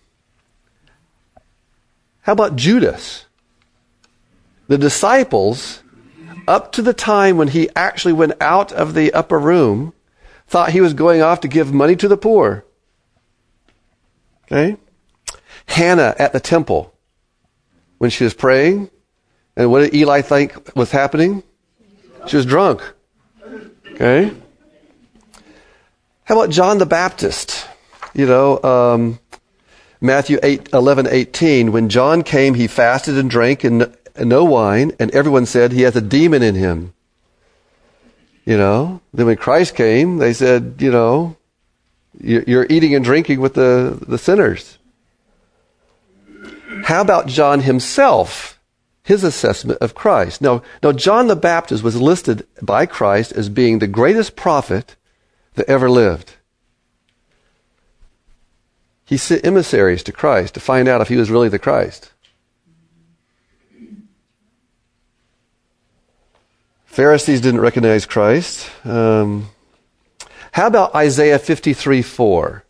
[2.22, 3.26] How about Judas?
[4.68, 5.82] The disciples,
[6.48, 9.94] up to the time when he actually went out of the upper room,
[10.48, 12.66] thought he was going off to give money to the poor.
[14.46, 14.78] Okay?
[15.66, 16.94] Hannah at the temple,
[17.98, 18.90] when she was praying,
[19.56, 21.44] and what did Eli think was happening?
[22.28, 22.82] She was drunk.
[24.00, 24.34] Okay?
[26.24, 27.68] How about John the Baptist?
[28.14, 29.20] You know, um,
[30.00, 34.94] Matthew 8, 11, 18, when John came, he fasted and drank and, and no wine,
[35.00, 36.94] and everyone said he has a demon in him.
[38.46, 41.36] You know, then when Christ came, they said, you know,
[42.22, 44.78] you're eating and drinking with the, the sinners.
[46.86, 48.59] How about John himself?
[49.10, 50.40] His assessment of Christ.
[50.40, 54.96] Now, now, John the Baptist was listed by Christ as being the greatest prophet
[55.56, 56.36] that ever lived.
[59.04, 62.12] He sent emissaries to Christ to find out if he was really the Christ.
[66.86, 68.70] Pharisees didn't recognize Christ.
[68.86, 69.50] Um,
[70.52, 72.64] how about Isaiah 53 4?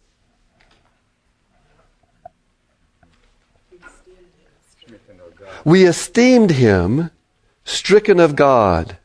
[5.66, 7.12] We esteemed him
[7.64, 8.98] stricken of God.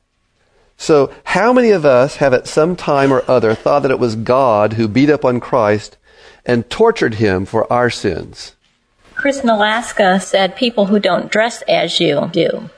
[0.76, 4.16] So, how many of us have at some time or other thought that it was
[4.16, 5.96] God who beat up on Christ
[6.44, 8.54] and tortured him for our sins?
[9.14, 12.68] Chris in Alaska said people who don't dress as you do.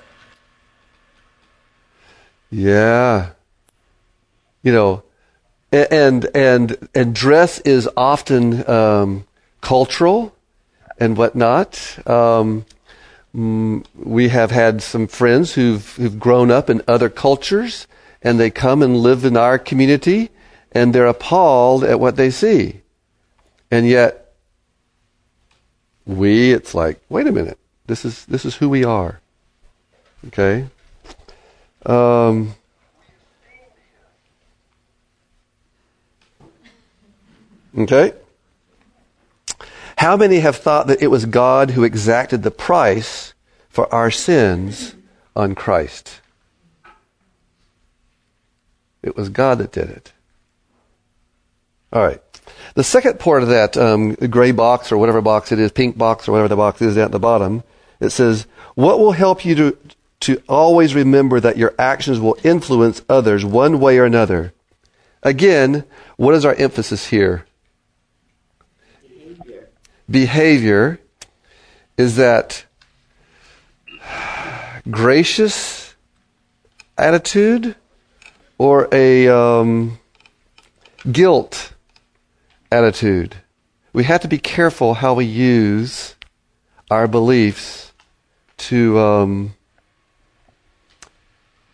[2.51, 3.31] Yeah.
[4.63, 5.03] You know,
[5.73, 9.27] and and and dress is often um,
[9.61, 10.35] cultural
[10.99, 11.99] and whatnot.
[12.07, 12.67] Um,
[13.37, 17.87] we have had some friends who've, who've grown up in other cultures
[18.23, 20.31] and they come and live in our community
[20.73, 22.81] and they're appalled at what they see.
[23.71, 24.33] And yet,
[26.07, 29.21] we, it's like, wait a minute, this is, this is who we are.
[30.29, 30.69] Okay?
[31.85, 32.55] Um,
[37.77, 38.15] okay?
[39.97, 43.35] How many have thought that it was God who exacted the price
[43.69, 44.95] for our sins
[45.35, 46.21] on Christ?
[49.03, 50.13] It was God that did it.
[51.93, 52.21] All right.
[52.75, 56.29] The second part of that um, gray box or whatever box it is, pink box
[56.29, 57.63] or whatever the box is down at the bottom,
[58.01, 59.79] it says, What will help you to,
[60.21, 64.53] to always remember that your actions will influence others one way or another?
[65.23, 65.85] Again,
[66.17, 67.47] what is our emphasis here?
[70.09, 71.01] Behavior
[71.97, 72.65] is that
[74.91, 75.95] gracious
[76.97, 77.75] attitude
[78.59, 79.99] or a um,
[81.11, 81.73] guilt
[82.71, 83.37] attitude.
[83.93, 86.15] We have to be careful how we use
[86.91, 87.93] our beliefs
[88.59, 89.55] to um,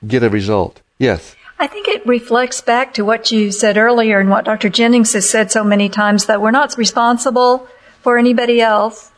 [0.07, 0.80] get a result.
[0.99, 1.37] Yes.
[1.59, 4.68] I think it reflects back to what you said earlier and what Dr.
[4.68, 7.68] Jennings has said so many times that we're not responsible
[8.03, 9.11] for anybody else,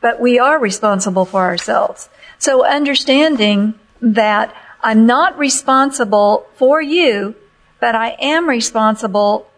[0.00, 2.08] but we are responsible for ourselves.
[2.38, 7.34] So understanding that I'm not responsible for you,
[7.80, 9.50] but I am responsible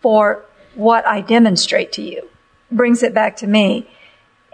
[0.00, 0.44] for
[0.74, 2.28] what I demonstrate to you
[2.70, 3.88] brings it back to me.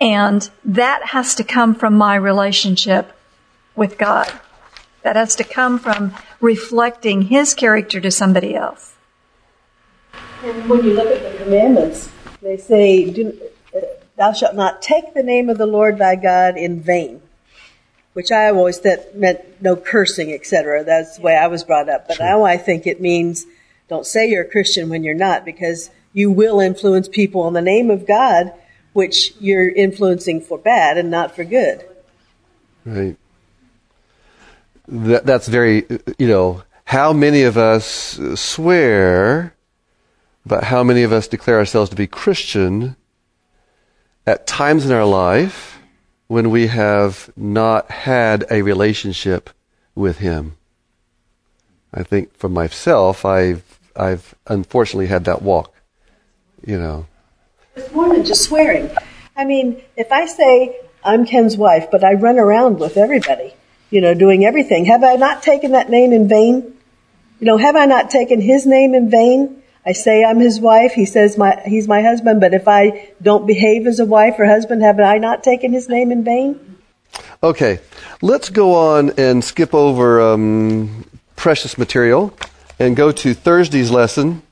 [0.00, 3.16] And that has to come from my relationship
[3.76, 4.32] with God.
[5.02, 8.94] That has to come from reflecting His character to somebody else.
[10.42, 12.10] And when you look at the commandments,
[12.42, 13.38] they say, Do,
[13.74, 13.80] uh,
[14.16, 17.22] Thou shalt not take the name of the Lord thy God in vain,
[18.12, 20.84] which I always thought meant no cursing, etc.
[20.84, 22.08] That's the way I was brought up.
[22.08, 22.26] But sure.
[22.26, 23.46] now I think it means
[23.88, 27.62] don't say you're a Christian when you're not, because you will influence people in the
[27.62, 28.52] name of God,
[28.92, 31.84] which you're influencing for bad and not for good.
[32.84, 33.16] Right.
[34.88, 35.86] That, that's very,
[36.18, 39.54] you know, how many of us swear
[40.44, 42.96] but how many of us declare ourselves to be Christian
[44.26, 45.78] at times in our life
[46.26, 49.50] when we have not had a relationship
[49.94, 50.56] with Him?
[51.94, 55.74] I think for myself, I've, I've unfortunately had that walk,
[56.64, 57.06] you know.
[57.76, 58.90] It's more than just swearing.
[59.36, 63.54] I mean, if I say I'm Ken's wife, but I run around with everybody,
[63.90, 66.74] you know, doing everything, have I not taken that name in vain?
[67.40, 69.61] You know, have I not taken his name in vain?
[69.84, 70.92] I say I'm his wife.
[70.92, 74.46] He says my, he's my husband, but if I don't behave as a wife or
[74.46, 76.78] husband, have I not taken his name in vain?
[77.42, 77.80] Okay,
[78.20, 81.04] let's go on and skip over um,
[81.34, 82.32] precious material
[82.78, 84.42] and go to Thursday's lesson.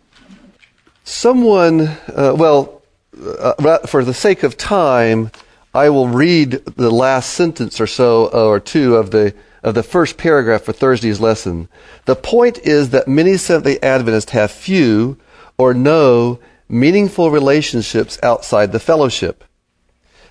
[1.05, 2.83] Someone, uh, well,
[3.21, 5.31] uh, for the sake of time,
[5.73, 10.17] I will read the last sentence or so or two of the of the first
[10.17, 11.69] paragraph for Thursday's lesson.
[12.07, 15.19] The point is that many Seventh day Adventists have few
[15.59, 16.39] or no
[16.69, 19.45] meaningful relationships outside the fellowship.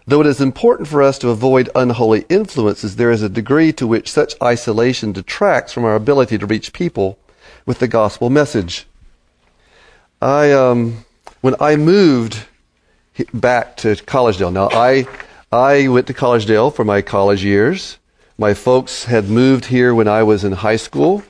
[0.08, 3.86] Though it is important for us to avoid unholy influences, there is a degree to
[3.86, 7.20] which such isolation detracts from our ability to reach people
[7.66, 8.88] with the gospel message.
[10.20, 11.06] I, um,
[11.42, 12.46] when I moved
[13.34, 15.08] back to Collegedale, now I,
[15.52, 18.00] I went to Collegedale for my college years.
[18.40, 21.24] My folks had moved here when I was in high school,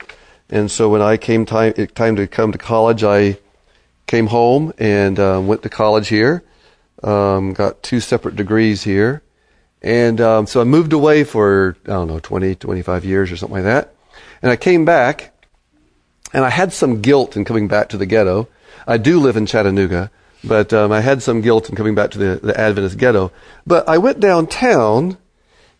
[0.48, 3.36] and so when I came time time to come to college, I
[4.06, 6.44] came home and uh, went to college here.
[7.02, 9.24] Um, got two separate degrees here,
[9.82, 13.56] and um, so I moved away for I don't know 20, 25 years or something
[13.56, 13.92] like that.
[14.40, 15.32] And I came back,
[16.32, 18.46] and I had some guilt in coming back to the ghetto.
[18.86, 20.12] I do live in Chattanooga,
[20.44, 23.32] but um, I had some guilt in coming back to the, the Adventist ghetto.
[23.66, 25.18] But I went downtown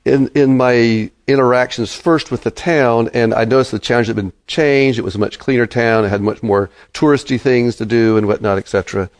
[0.04, 4.32] in in my interactions first with the town, and I noticed the towns had been
[4.46, 4.98] changed.
[4.98, 6.04] It was a much cleaner town.
[6.04, 9.10] It had much more touristy things to do and whatnot, etc.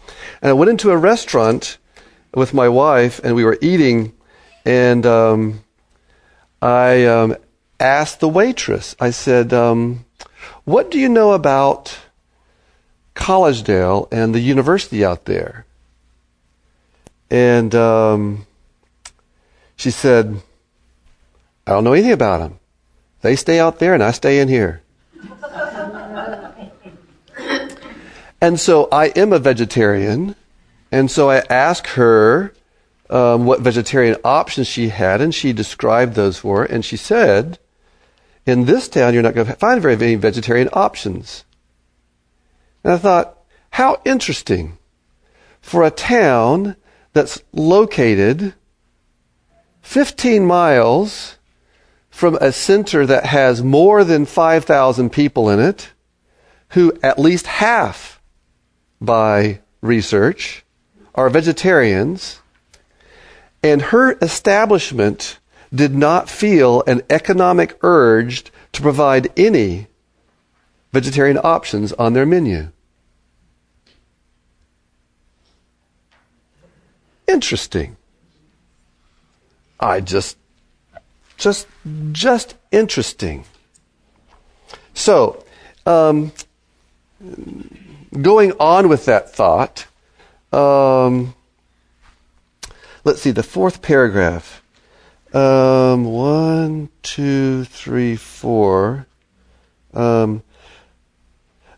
[0.43, 1.79] And I went into a restaurant
[2.35, 4.13] with my wife, and we were eating,
[4.65, 5.63] and um,
[6.63, 7.37] I um,
[7.79, 8.97] asked the waitress.
[8.99, 10.07] I said, um,
[10.65, 11.99] "What do you know about
[13.15, 15.67] Collegedale and the university out there?"
[17.31, 18.47] And um,
[19.77, 20.43] she said
[21.71, 22.59] I don't know anything about them.
[23.21, 24.83] They stay out there and I stay in here.
[28.41, 30.35] and so I am a vegetarian.
[30.91, 32.53] And so I asked her
[33.09, 36.65] um, what vegetarian options she had, and she described those for her.
[36.65, 37.61] And she said,
[38.45, 41.45] In this town, you're not going to find very many vegetarian options.
[42.83, 43.39] And I thought,
[43.71, 44.77] how interesting
[45.61, 46.75] for a town
[47.13, 48.55] that's located
[49.83, 51.37] 15 miles
[52.21, 55.91] from a center that has more than 5,000 people in it,
[56.73, 58.21] who at least half,
[59.01, 60.63] by research,
[61.15, 62.43] are vegetarians,
[63.63, 65.39] and her establishment
[65.75, 69.87] did not feel an economic urge to provide any
[70.93, 72.69] vegetarian options on their menu.
[77.27, 77.97] Interesting.
[79.81, 80.37] I just
[81.41, 81.67] just,
[82.13, 83.45] just interesting.
[84.95, 85.45] So,
[85.87, 86.33] um,
[88.21, 89.87] going on with that thought,
[90.53, 91.35] um,
[93.05, 94.63] let's see, the fourth paragraph.
[95.33, 99.07] Um, one, two, three, four.
[99.95, 100.43] Um,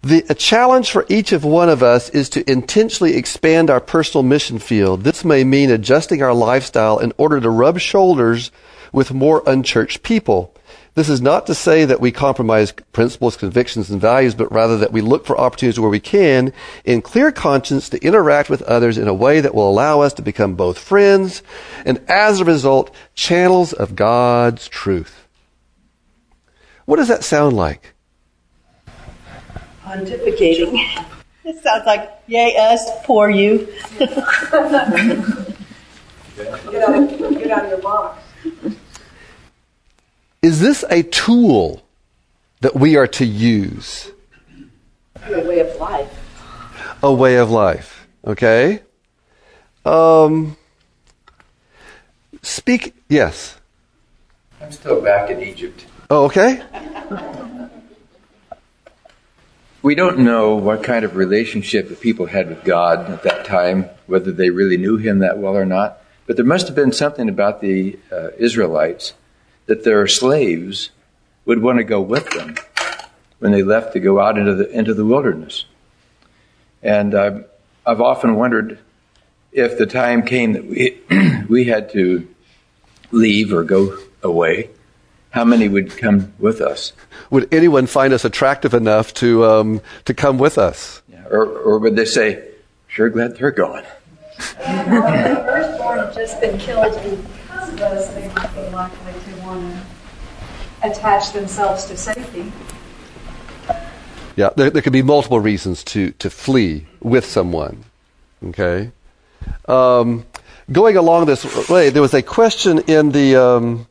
[0.02, 4.24] the a challenge for each of one of us is to intentionally expand our personal
[4.24, 5.04] mission field.
[5.04, 8.50] This may mean adjusting our lifestyle in order to rub shoulders
[8.92, 10.54] with more unchurched people.
[10.94, 14.92] This is not to say that we compromise principles, convictions, and values, but rather that
[14.92, 16.52] we look for opportunities where we can,
[16.84, 20.22] in clear conscience, to interact with others in a way that will allow us to
[20.22, 21.42] become both friends
[21.86, 25.26] and, as a result, channels of God's truth.
[26.84, 27.94] What does that sound like?
[29.82, 31.06] Pontificating.
[31.44, 33.66] It sounds like, yay, us, poor you.
[33.98, 34.92] get, out,
[37.18, 38.11] get out of your box.
[40.42, 41.82] Is this a tool
[42.62, 44.10] that we are to use?
[45.24, 46.98] A way of life.
[47.00, 48.08] A way of life.
[48.26, 48.80] Okay?
[49.84, 50.56] Um,
[52.42, 53.56] speak, yes.
[54.60, 55.86] I'm still back in Egypt.
[56.10, 56.60] Oh, okay.
[59.82, 63.84] we don't know what kind of relationship the people had with God at that time,
[64.08, 65.98] whether they really knew Him that well or not.
[66.26, 69.12] But there must have been something about the uh, Israelites
[69.66, 70.90] that their slaves
[71.44, 72.56] would want to go with them
[73.38, 75.64] when they left to go out into the, into the wilderness.
[76.82, 77.40] And uh,
[77.86, 78.78] I've often wondered
[79.52, 81.00] if the time came that we,
[81.48, 82.28] we had to
[83.10, 84.70] leave or go away,
[85.30, 86.92] how many would come with us?
[87.30, 91.02] Would anyone find us attractive enough to, um, to come with us?
[91.08, 91.24] Yeah.
[91.30, 92.48] Or, or would they say,
[92.86, 93.84] sure glad they're gone?
[94.58, 99.82] The firstborn had just been killed because of they might be likely to want to
[100.82, 102.52] attach themselves to safety.
[104.36, 107.84] Yeah, there, there could be multiple reasons to, to flee with someone.
[108.44, 108.90] Okay?
[109.68, 110.24] Um,
[110.70, 113.86] going along this way, there was a question in the, um,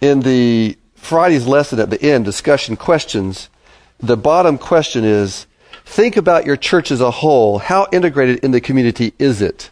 [0.00, 3.48] in the Friday's lesson at the end, discussion questions.
[3.98, 5.46] The bottom question is
[5.92, 7.58] think about your church as a whole.
[7.58, 9.70] How integrated in the community is it?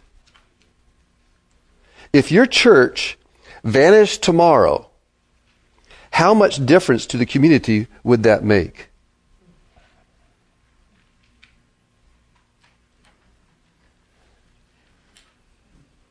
[2.13, 3.17] If your church
[3.63, 4.89] vanished tomorrow,
[6.11, 8.89] how much difference to the community would that make?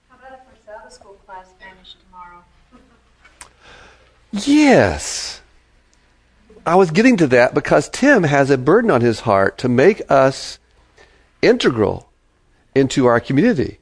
[0.09, 2.43] How about if our Sabbath school class vanished tomorrow?
[4.33, 5.40] yes.
[6.67, 10.03] I was getting to that because Tim has a burden on his heart to make
[10.11, 10.59] us
[11.43, 12.11] integral
[12.75, 13.79] into our community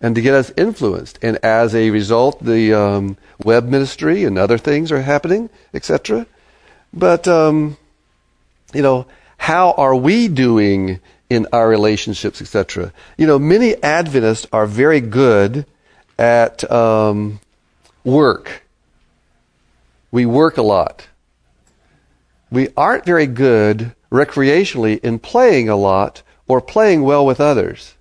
[0.00, 1.18] and to get us influenced.
[1.22, 6.26] And as a result, the um, web ministry and other things are happening, etc.
[6.92, 7.76] But, um,
[8.74, 9.06] you know,
[9.38, 11.00] how are we doing
[11.30, 12.92] in our relationships, etc.?
[13.16, 15.66] You know, many Adventists are very good
[16.18, 17.40] at um,
[18.04, 18.62] work
[20.12, 21.08] we work a lot.
[22.52, 27.94] We aren't very good recreationally in playing a lot or playing well with others.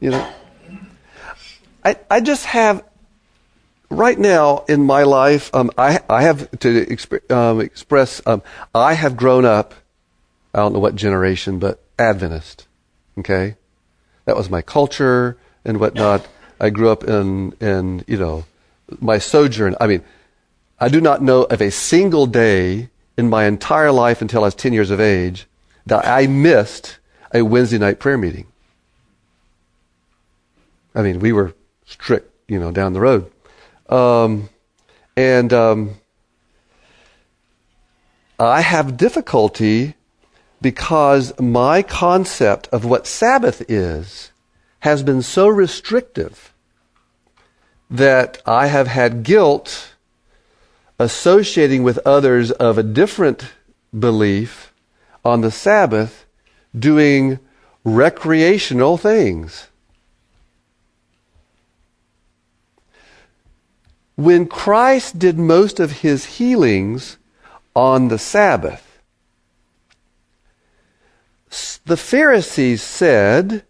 [0.00, 0.28] you know,
[1.84, 2.82] I, I just have
[3.90, 8.42] right now in my life, um, I, I have to exp- um, express, um,
[8.74, 9.72] I have grown up,
[10.52, 12.66] I don't know what generation, but Adventist.
[13.18, 13.54] Okay?
[14.24, 16.26] That was my culture and whatnot.
[16.58, 18.46] I grew up in, in, you know,
[19.00, 19.76] my sojourn.
[19.80, 20.02] I mean,
[20.78, 24.54] I do not know of a single day in my entire life until I was
[24.54, 25.46] 10 years of age
[25.86, 26.98] that I missed
[27.32, 28.46] a Wednesday night prayer meeting.
[30.94, 31.54] I mean, we were
[31.86, 33.30] strict, you know, down the road.
[33.88, 34.48] Um,
[35.16, 35.94] and um,
[38.38, 39.94] I have difficulty
[40.60, 44.30] because my concept of what Sabbath is
[44.80, 46.51] has been so restrictive
[47.92, 49.92] that I have had guilt
[50.98, 53.52] associating with others of a different
[53.96, 54.72] belief
[55.22, 56.24] on the Sabbath
[56.76, 57.38] doing
[57.84, 59.68] recreational things.
[64.16, 67.18] When Christ did most of his healings
[67.76, 69.00] on the Sabbath,
[71.84, 73.64] the Pharisees said,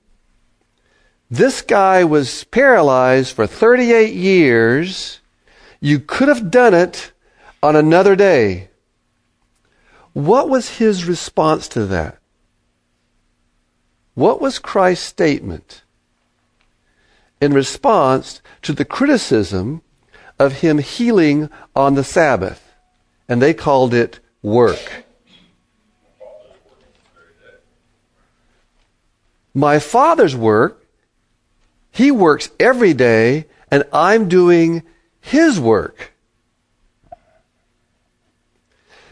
[1.32, 5.20] this guy was paralyzed for 38 years.
[5.80, 7.12] You could have done it
[7.62, 8.68] on another day.
[10.12, 12.18] What was his response to that?
[14.12, 15.84] What was Christ's statement
[17.40, 19.80] in response to the criticism
[20.38, 22.74] of him healing on the Sabbath?
[23.26, 25.06] And they called it work.
[29.54, 30.81] My Father's work
[31.92, 34.82] he works every day, and I'm doing
[35.20, 36.14] His work.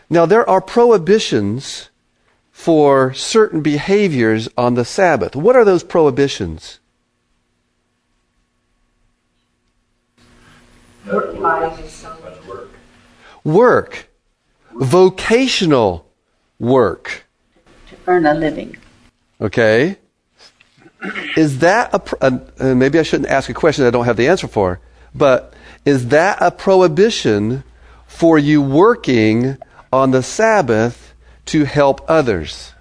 [0.08, 1.90] Now, there are prohibitions
[2.50, 5.36] for certain behaviors on the Sabbath.
[5.36, 6.80] What are those prohibitions?
[13.44, 14.08] Work.
[14.72, 16.06] Vocational
[16.58, 17.26] work.
[17.88, 18.76] To earn a living.
[19.40, 19.96] Okay.
[21.36, 24.48] Is that a, uh, maybe I shouldn't ask a question I don't have the answer
[24.48, 24.80] for,
[25.14, 27.64] but is that a prohibition
[28.06, 29.56] for you working
[29.92, 31.14] on the Sabbath
[31.46, 32.74] to help others?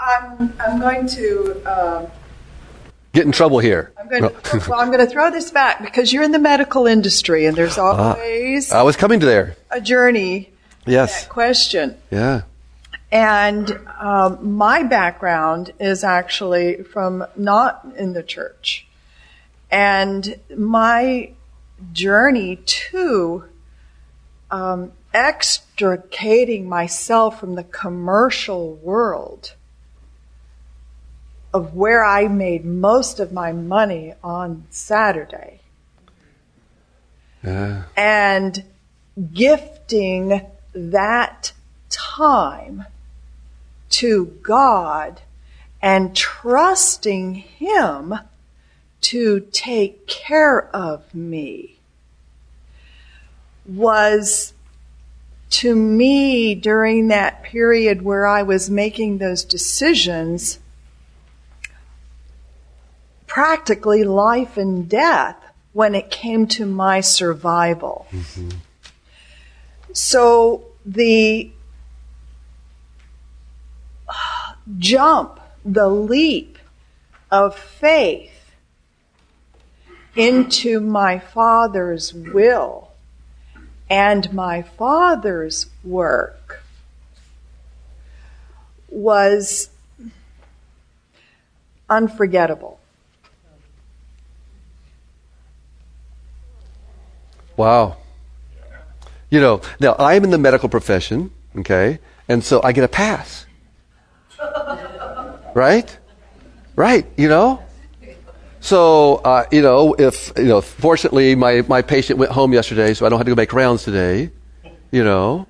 [0.00, 1.62] I'm, I'm going to.
[1.64, 2.10] Uh,
[3.12, 3.92] Get in trouble here.
[3.98, 6.86] I'm going, to, well, I'm going to throw this back because you're in the medical
[6.86, 8.72] industry and there's ah, always.
[8.72, 9.56] Uh, I was coming to there.
[9.70, 10.50] A journey.
[10.86, 11.26] Yes.
[11.26, 11.96] question.
[12.10, 12.42] Yeah.
[13.10, 18.86] And um, my background is actually from not in the church.
[19.70, 21.32] And my
[21.92, 23.44] journey to
[24.50, 29.54] um, extricating myself from the commercial world
[31.52, 35.60] of where I made most of my money on Saturday
[37.42, 37.84] Yeah.
[37.96, 38.64] and
[39.32, 40.42] gifting
[40.74, 41.52] that
[41.88, 42.84] time
[43.98, 45.22] to God
[45.82, 48.14] and trusting Him
[49.00, 51.80] to take care of me
[53.66, 54.54] was
[55.50, 60.60] to me during that period where I was making those decisions
[63.26, 65.36] practically life and death
[65.72, 68.06] when it came to my survival.
[68.12, 68.50] Mm-hmm.
[69.92, 71.50] So the
[74.78, 76.58] jump, the leap
[77.30, 78.54] of faith
[80.16, 82.90] into my Father's will
[83.90, 86.62] and my Father's work
[88.88, 89.70] was
[91.88, 92.80] unforgettable.
[97.56, 97.96] Wow.
[99.30, 101.98] You know, now I'm in the medical profession, okay,
[102.28, 103.46] and so I get a pass.
[105.54, 105.98] Right?
[106.76, 107.62] Right, you know?
[108.60, 113.06] So, uh, you know, if, you know, fortunately my, my patient went home yesterday, so
[113.06, 114.30] I don't have to go make rounds today,
[114.90, 115.46] you know.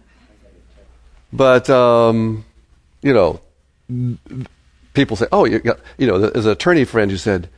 [1.32, 2.44] But, um,
[3.02, 3.40] you know,
[4.94, 7.48] people say, oh, you, got, you know, there's an attorney friend who said,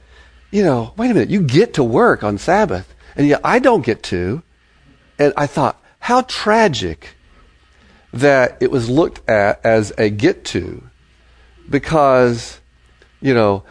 [0.50, 3.84] you know, wait a minute, you get to work on Sabbath, and yet I don't
[3.84, 4.42] get to.
[5.18, 7.14] And I thought, how tragic
[8.12, 10.89] that it was looked at as a get to
[11.70, 12.60] because,
[13.20, 13.64] you know,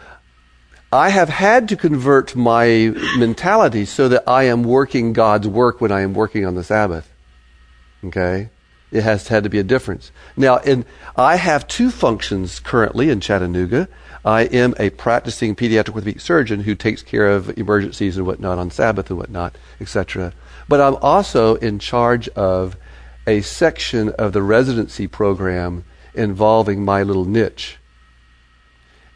[0.92, 5.92] I have had to convert my mentality so that I am working God's work when
[5.92, 7.12] I am working on the Sabbath.
[8.02, 8.50] Okay?
[8.90, 10.10] It has had to be a difference.
[10.36, 10.84] Now, in,
[11.14, 13.88] I have two functions currently in Chattanooga.
[14.24, 18.70] I am a practicing pediatric orthopedic surgeon who takes care of emergencies and whatnot on
[18.72, 20.32] Sabbath and whatnot, etc.
[20.68, 22.76] But I'm also in charge of
[23.26, 25.84] a section of the residency program
[26.14, 27.78] involving my little niche.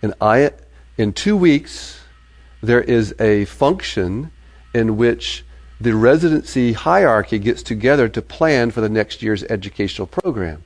[0.05, 0.51] And I,
[0.99, 2.03] in two weeks,
[2.63, 4.31] there is a function
[4.75, 5.47] in which
[5.81, 10.63] the residency hierarchy gets together to plan for the next year's educational program.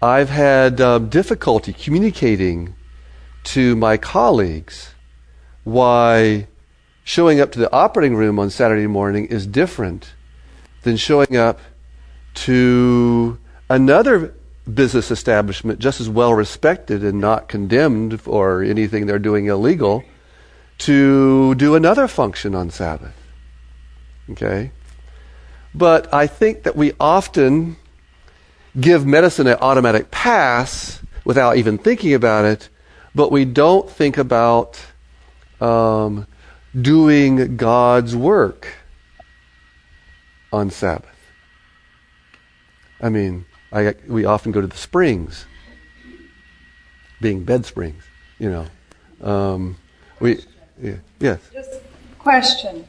[0.00, 2.76] I've had um, difficulty communicating
[3.54, 4.94] to my colleagues
[5.64, 6.46] why
[7.02, 10.14] showing up to the operating room on Saturday morning is different
[10.82, 11.58] than showing up
[12.34, 14.34] to another
[14.72, 20.04] business establishment just as well respected and not condemned for anything they're doing illegal
[20.78, 23.14] to do another function on Sabbath.
[24.30, 24.70] Okay?
[25.74, 27.76] But I think that we often
[28.78, 32.68] give medicine an automatic pass without even thinking about it,
[33.14, 34.80] but we don't think about
[35.60, 36.26] um,
[36.80, 38.68] doing God's work
[40.52, 41.08] on Sabbath.
[43.00, 45.44] I mean, I, we often go to the springs,
[47.20, 48.02] being bed springs,
[48.38, 48.66] you know.
[49.26, 49.76] Um,
[50.20, 50.44] we,
[50.80, 51.40] yeah, yes.
[51.52, 51.80] Just
[52.18, 52.86] question.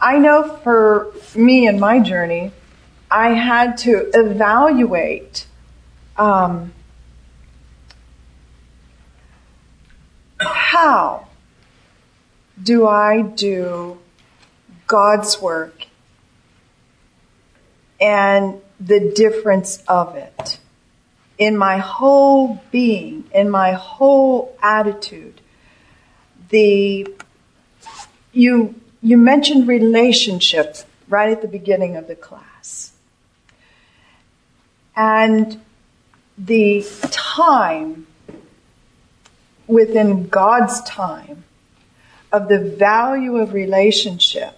[0.00, 2.52] I know for me in my journey,
[3.10, 5.46] I had to evaluate
[6.16, 6.72] um,
[10.40, 11.28] how
[12.62, 13.98] do I do
[14.86, 15.86] God's work
[18.00, 20.58] and the difference of it
[21.38, 25.40] in my whole being, in my whole attitude.
[26.50, 27.08] The
[28.32, 32.92] you you mentioned relationships right at the beginning of the class.
[34.96, 35.60] And
[36.38, 38.06] the time
[39.66, 41.44] within God's time
[42.32, 44.56] of the value of relationship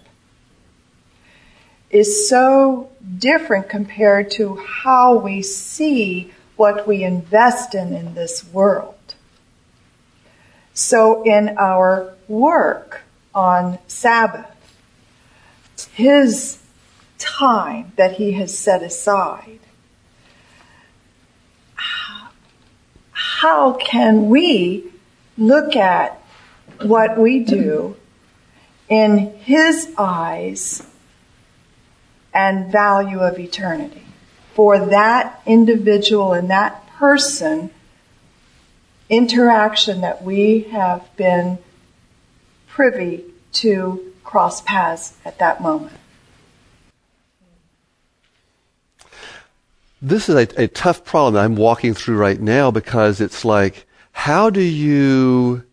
[1.91, 8.95] is so different compared to how we see what we invest in in this world.
[10.75, 13.03] So in our work
[13.35, 14.51] on Sabbath,
[15.93, 16.59] his
[17.19, 19.61] time that he has set aside,
[23.13, 24.85] how can we
[25.39, 26.21] look at
[26.83, 27.97] what we do
[28.89, 30.87] in his eyes
[32.37, 34.03] and value of eternity
[34.53, 37.71] for that individual and that person
[39.09, 41.57] interaction that we have been
[42.69, 45.97] privy to cross paths at that moment.
[50.03, 53.87] This is a, a tough problem that I'm walking through right now because it's like,
[54.13, 55.65] how do you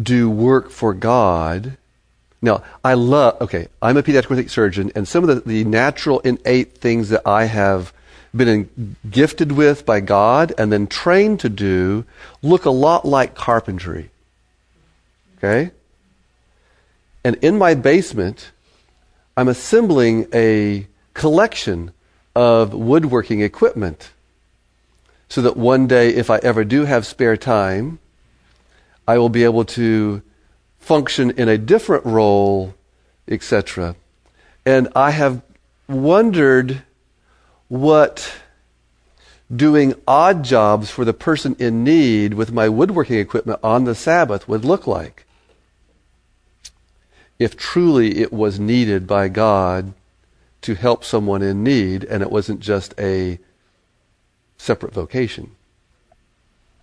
[0.00, 1.76] do work for God
[2.42, 6.20] Now, I love, okay, I'm a pediatric orthopedic surgeon, and some of the, the natural
[6.20, 7.92] innate things that I have
[8.34, 12.04] been in, gifted with by God and then trained to do
[12.42, 14.10] look a lot like carpentry.
[15.38, 15.72] Okay?
[17.24, 18.52] And in my basement,
[19.36, 21.92] I'm assembling a collection
[22.34, 24.12] of woodworking equipment
[25.28, 27.98] so that one day, if I ever do have spare time,
[29.06, 30.22] I will be able to
[30.80, 32.74] function in a different role,
[33.28, 33.94] etc.
[34.66, 35.42] And I have
[35.88, 36.82] wondered
[37.68, 38.34] what
[39.54, 44.48] doing odd jobs for the person in need with my woodworking equipment on the Sabbath
[44.48, 45.26] would look like.
[47.38, 49.92] If truly it was needed by God
[50.62, 53.38] to help someone in need and it wasn't just a
[54.58, 55.52] separate vocation.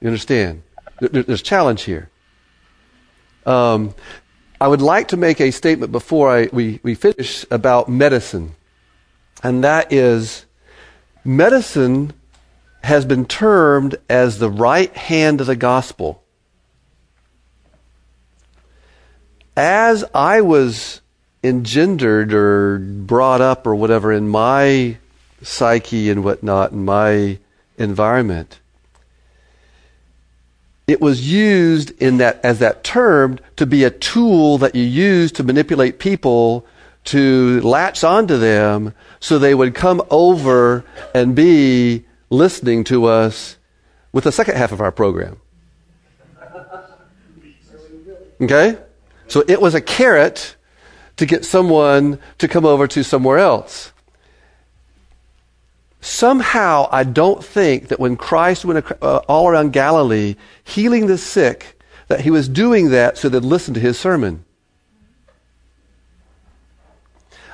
[0.02, 0.64] You understand?
[1.00, 2.10] There's challenge here.
[3.48, 3.96] Um,
[4.60, 8.56] I would like to make a statement before I, we, we finish about medicine.
[9.42, 10.46] And that is
[11.24, 12.14] medicine
[12.84, 16.24] has been termed as the right hand of the gospel.
[19.56, 21.02] As I was
[21.44, 24.98] engendered or brought up or whatever in my
[25.42, 27.40] psyche and whatnot, in my
[27.78, 28.60] environment,
[30.88, 35.34] it was used in that as that term to be a tool that you use
[35.34, 36.66] to manipulate people
[37.04, 43.58] to latch onto them so they would come over and be listening to us
[44.14, 45.40] with the second half of our program.
[48.40, 48.78] Okay?
[49.28, 50.56] So it was a carrot
[51.18, 53.92] to get someone to come over to somewhere else.
[56.08, 61.78] Somehow, I don't think that when Christ went uh, all around Galilee healing the sick,
[62.08, 64.46] that he was doing that so they'd listen to his sermon.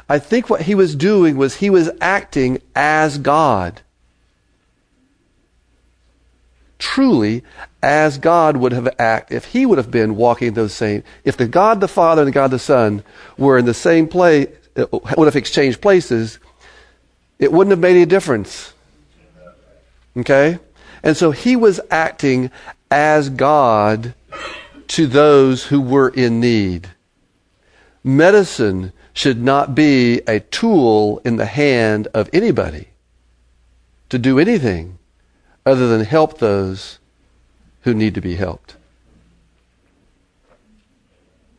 [0.07, 3.81] I think what he was doing was he was acting as God.
[6.77, 7.43] Truly,
[7.81, 11.03] as God would have acted if he would have been walking those same.
[11.25, 13.03] If the God the Father and the God the Son
[13.35, 14.85] were in the same place, uh,
[15.17, 16.37] would have exchanged places,
[17.43, 18.73] it wouldn't have made any difference.
[20.15, 20.59] Okay?
[21.03, 22.51] And so he was acting
[22.89, 24.13] as God
[24.87, 26.91] to those who were in need.
[28.01, 32.87] Medicine should not be a tool in the hand of anybody
[34.07, 34.97] to do anything
[35.65, 36.99] other than help those
[37.81, 38.77] who need to be helped.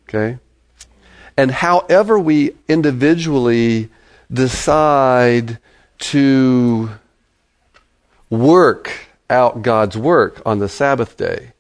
[0.09, 0.39] Okay?
[1.37, 3.91] And however we individually
[4.33, 5.59] decide
[6.11, 6.91] to
[8.29, 11.53] work out God's work on the Sabbath day,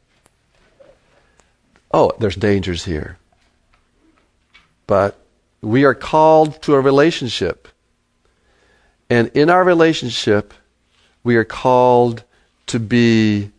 [1.92, 3.16] oh, there's dangers here.
[4.86, 5.18] But
[5.62, 7.68] we are called to a relationship.
[9.08, 10.52] And in our relationship,
[11.22, 12.22] we are called
[12.66, 13.50] to be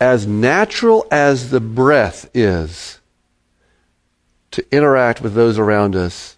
[0.00, 2.98] as natural as the breath is
[4.50, 6.36] to interact with those around us.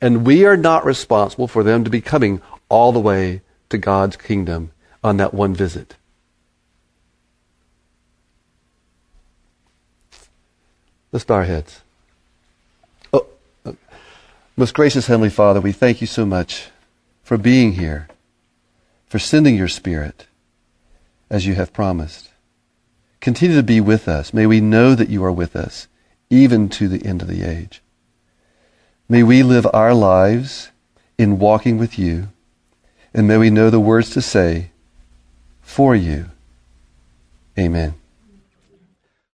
[0.00, 3.40] And we are not responsible for them to be coming all the way
[3.70, 4.70] to God's kingdom
[5.02, 5.96] on that one visit.
[11.12, 11.80] Let's bow our heads.
[13.12, 13.26] Oh,
[13.64, 13.72] uh,
[14.56, 16.68] most gracious Heavenly Father, we thank you so much
[17.22, 18.08] for being here,
[19.06, 20.26] for sending your Spirit
[21.30, 22.30] as you have promised.
[23.20, 24.34] Continue to be with us.
[24.34, 25.88] May we know that you are with us,
[26.28, 27.80] even to the end of the age.
[29.08, 30.70] May we live our lives
[31.16, 32.28] in walking with you,
[33.14, 34.70] and may we know the words to say
[35.62, 36.26] for you.
[37.56, 37.94] Amen.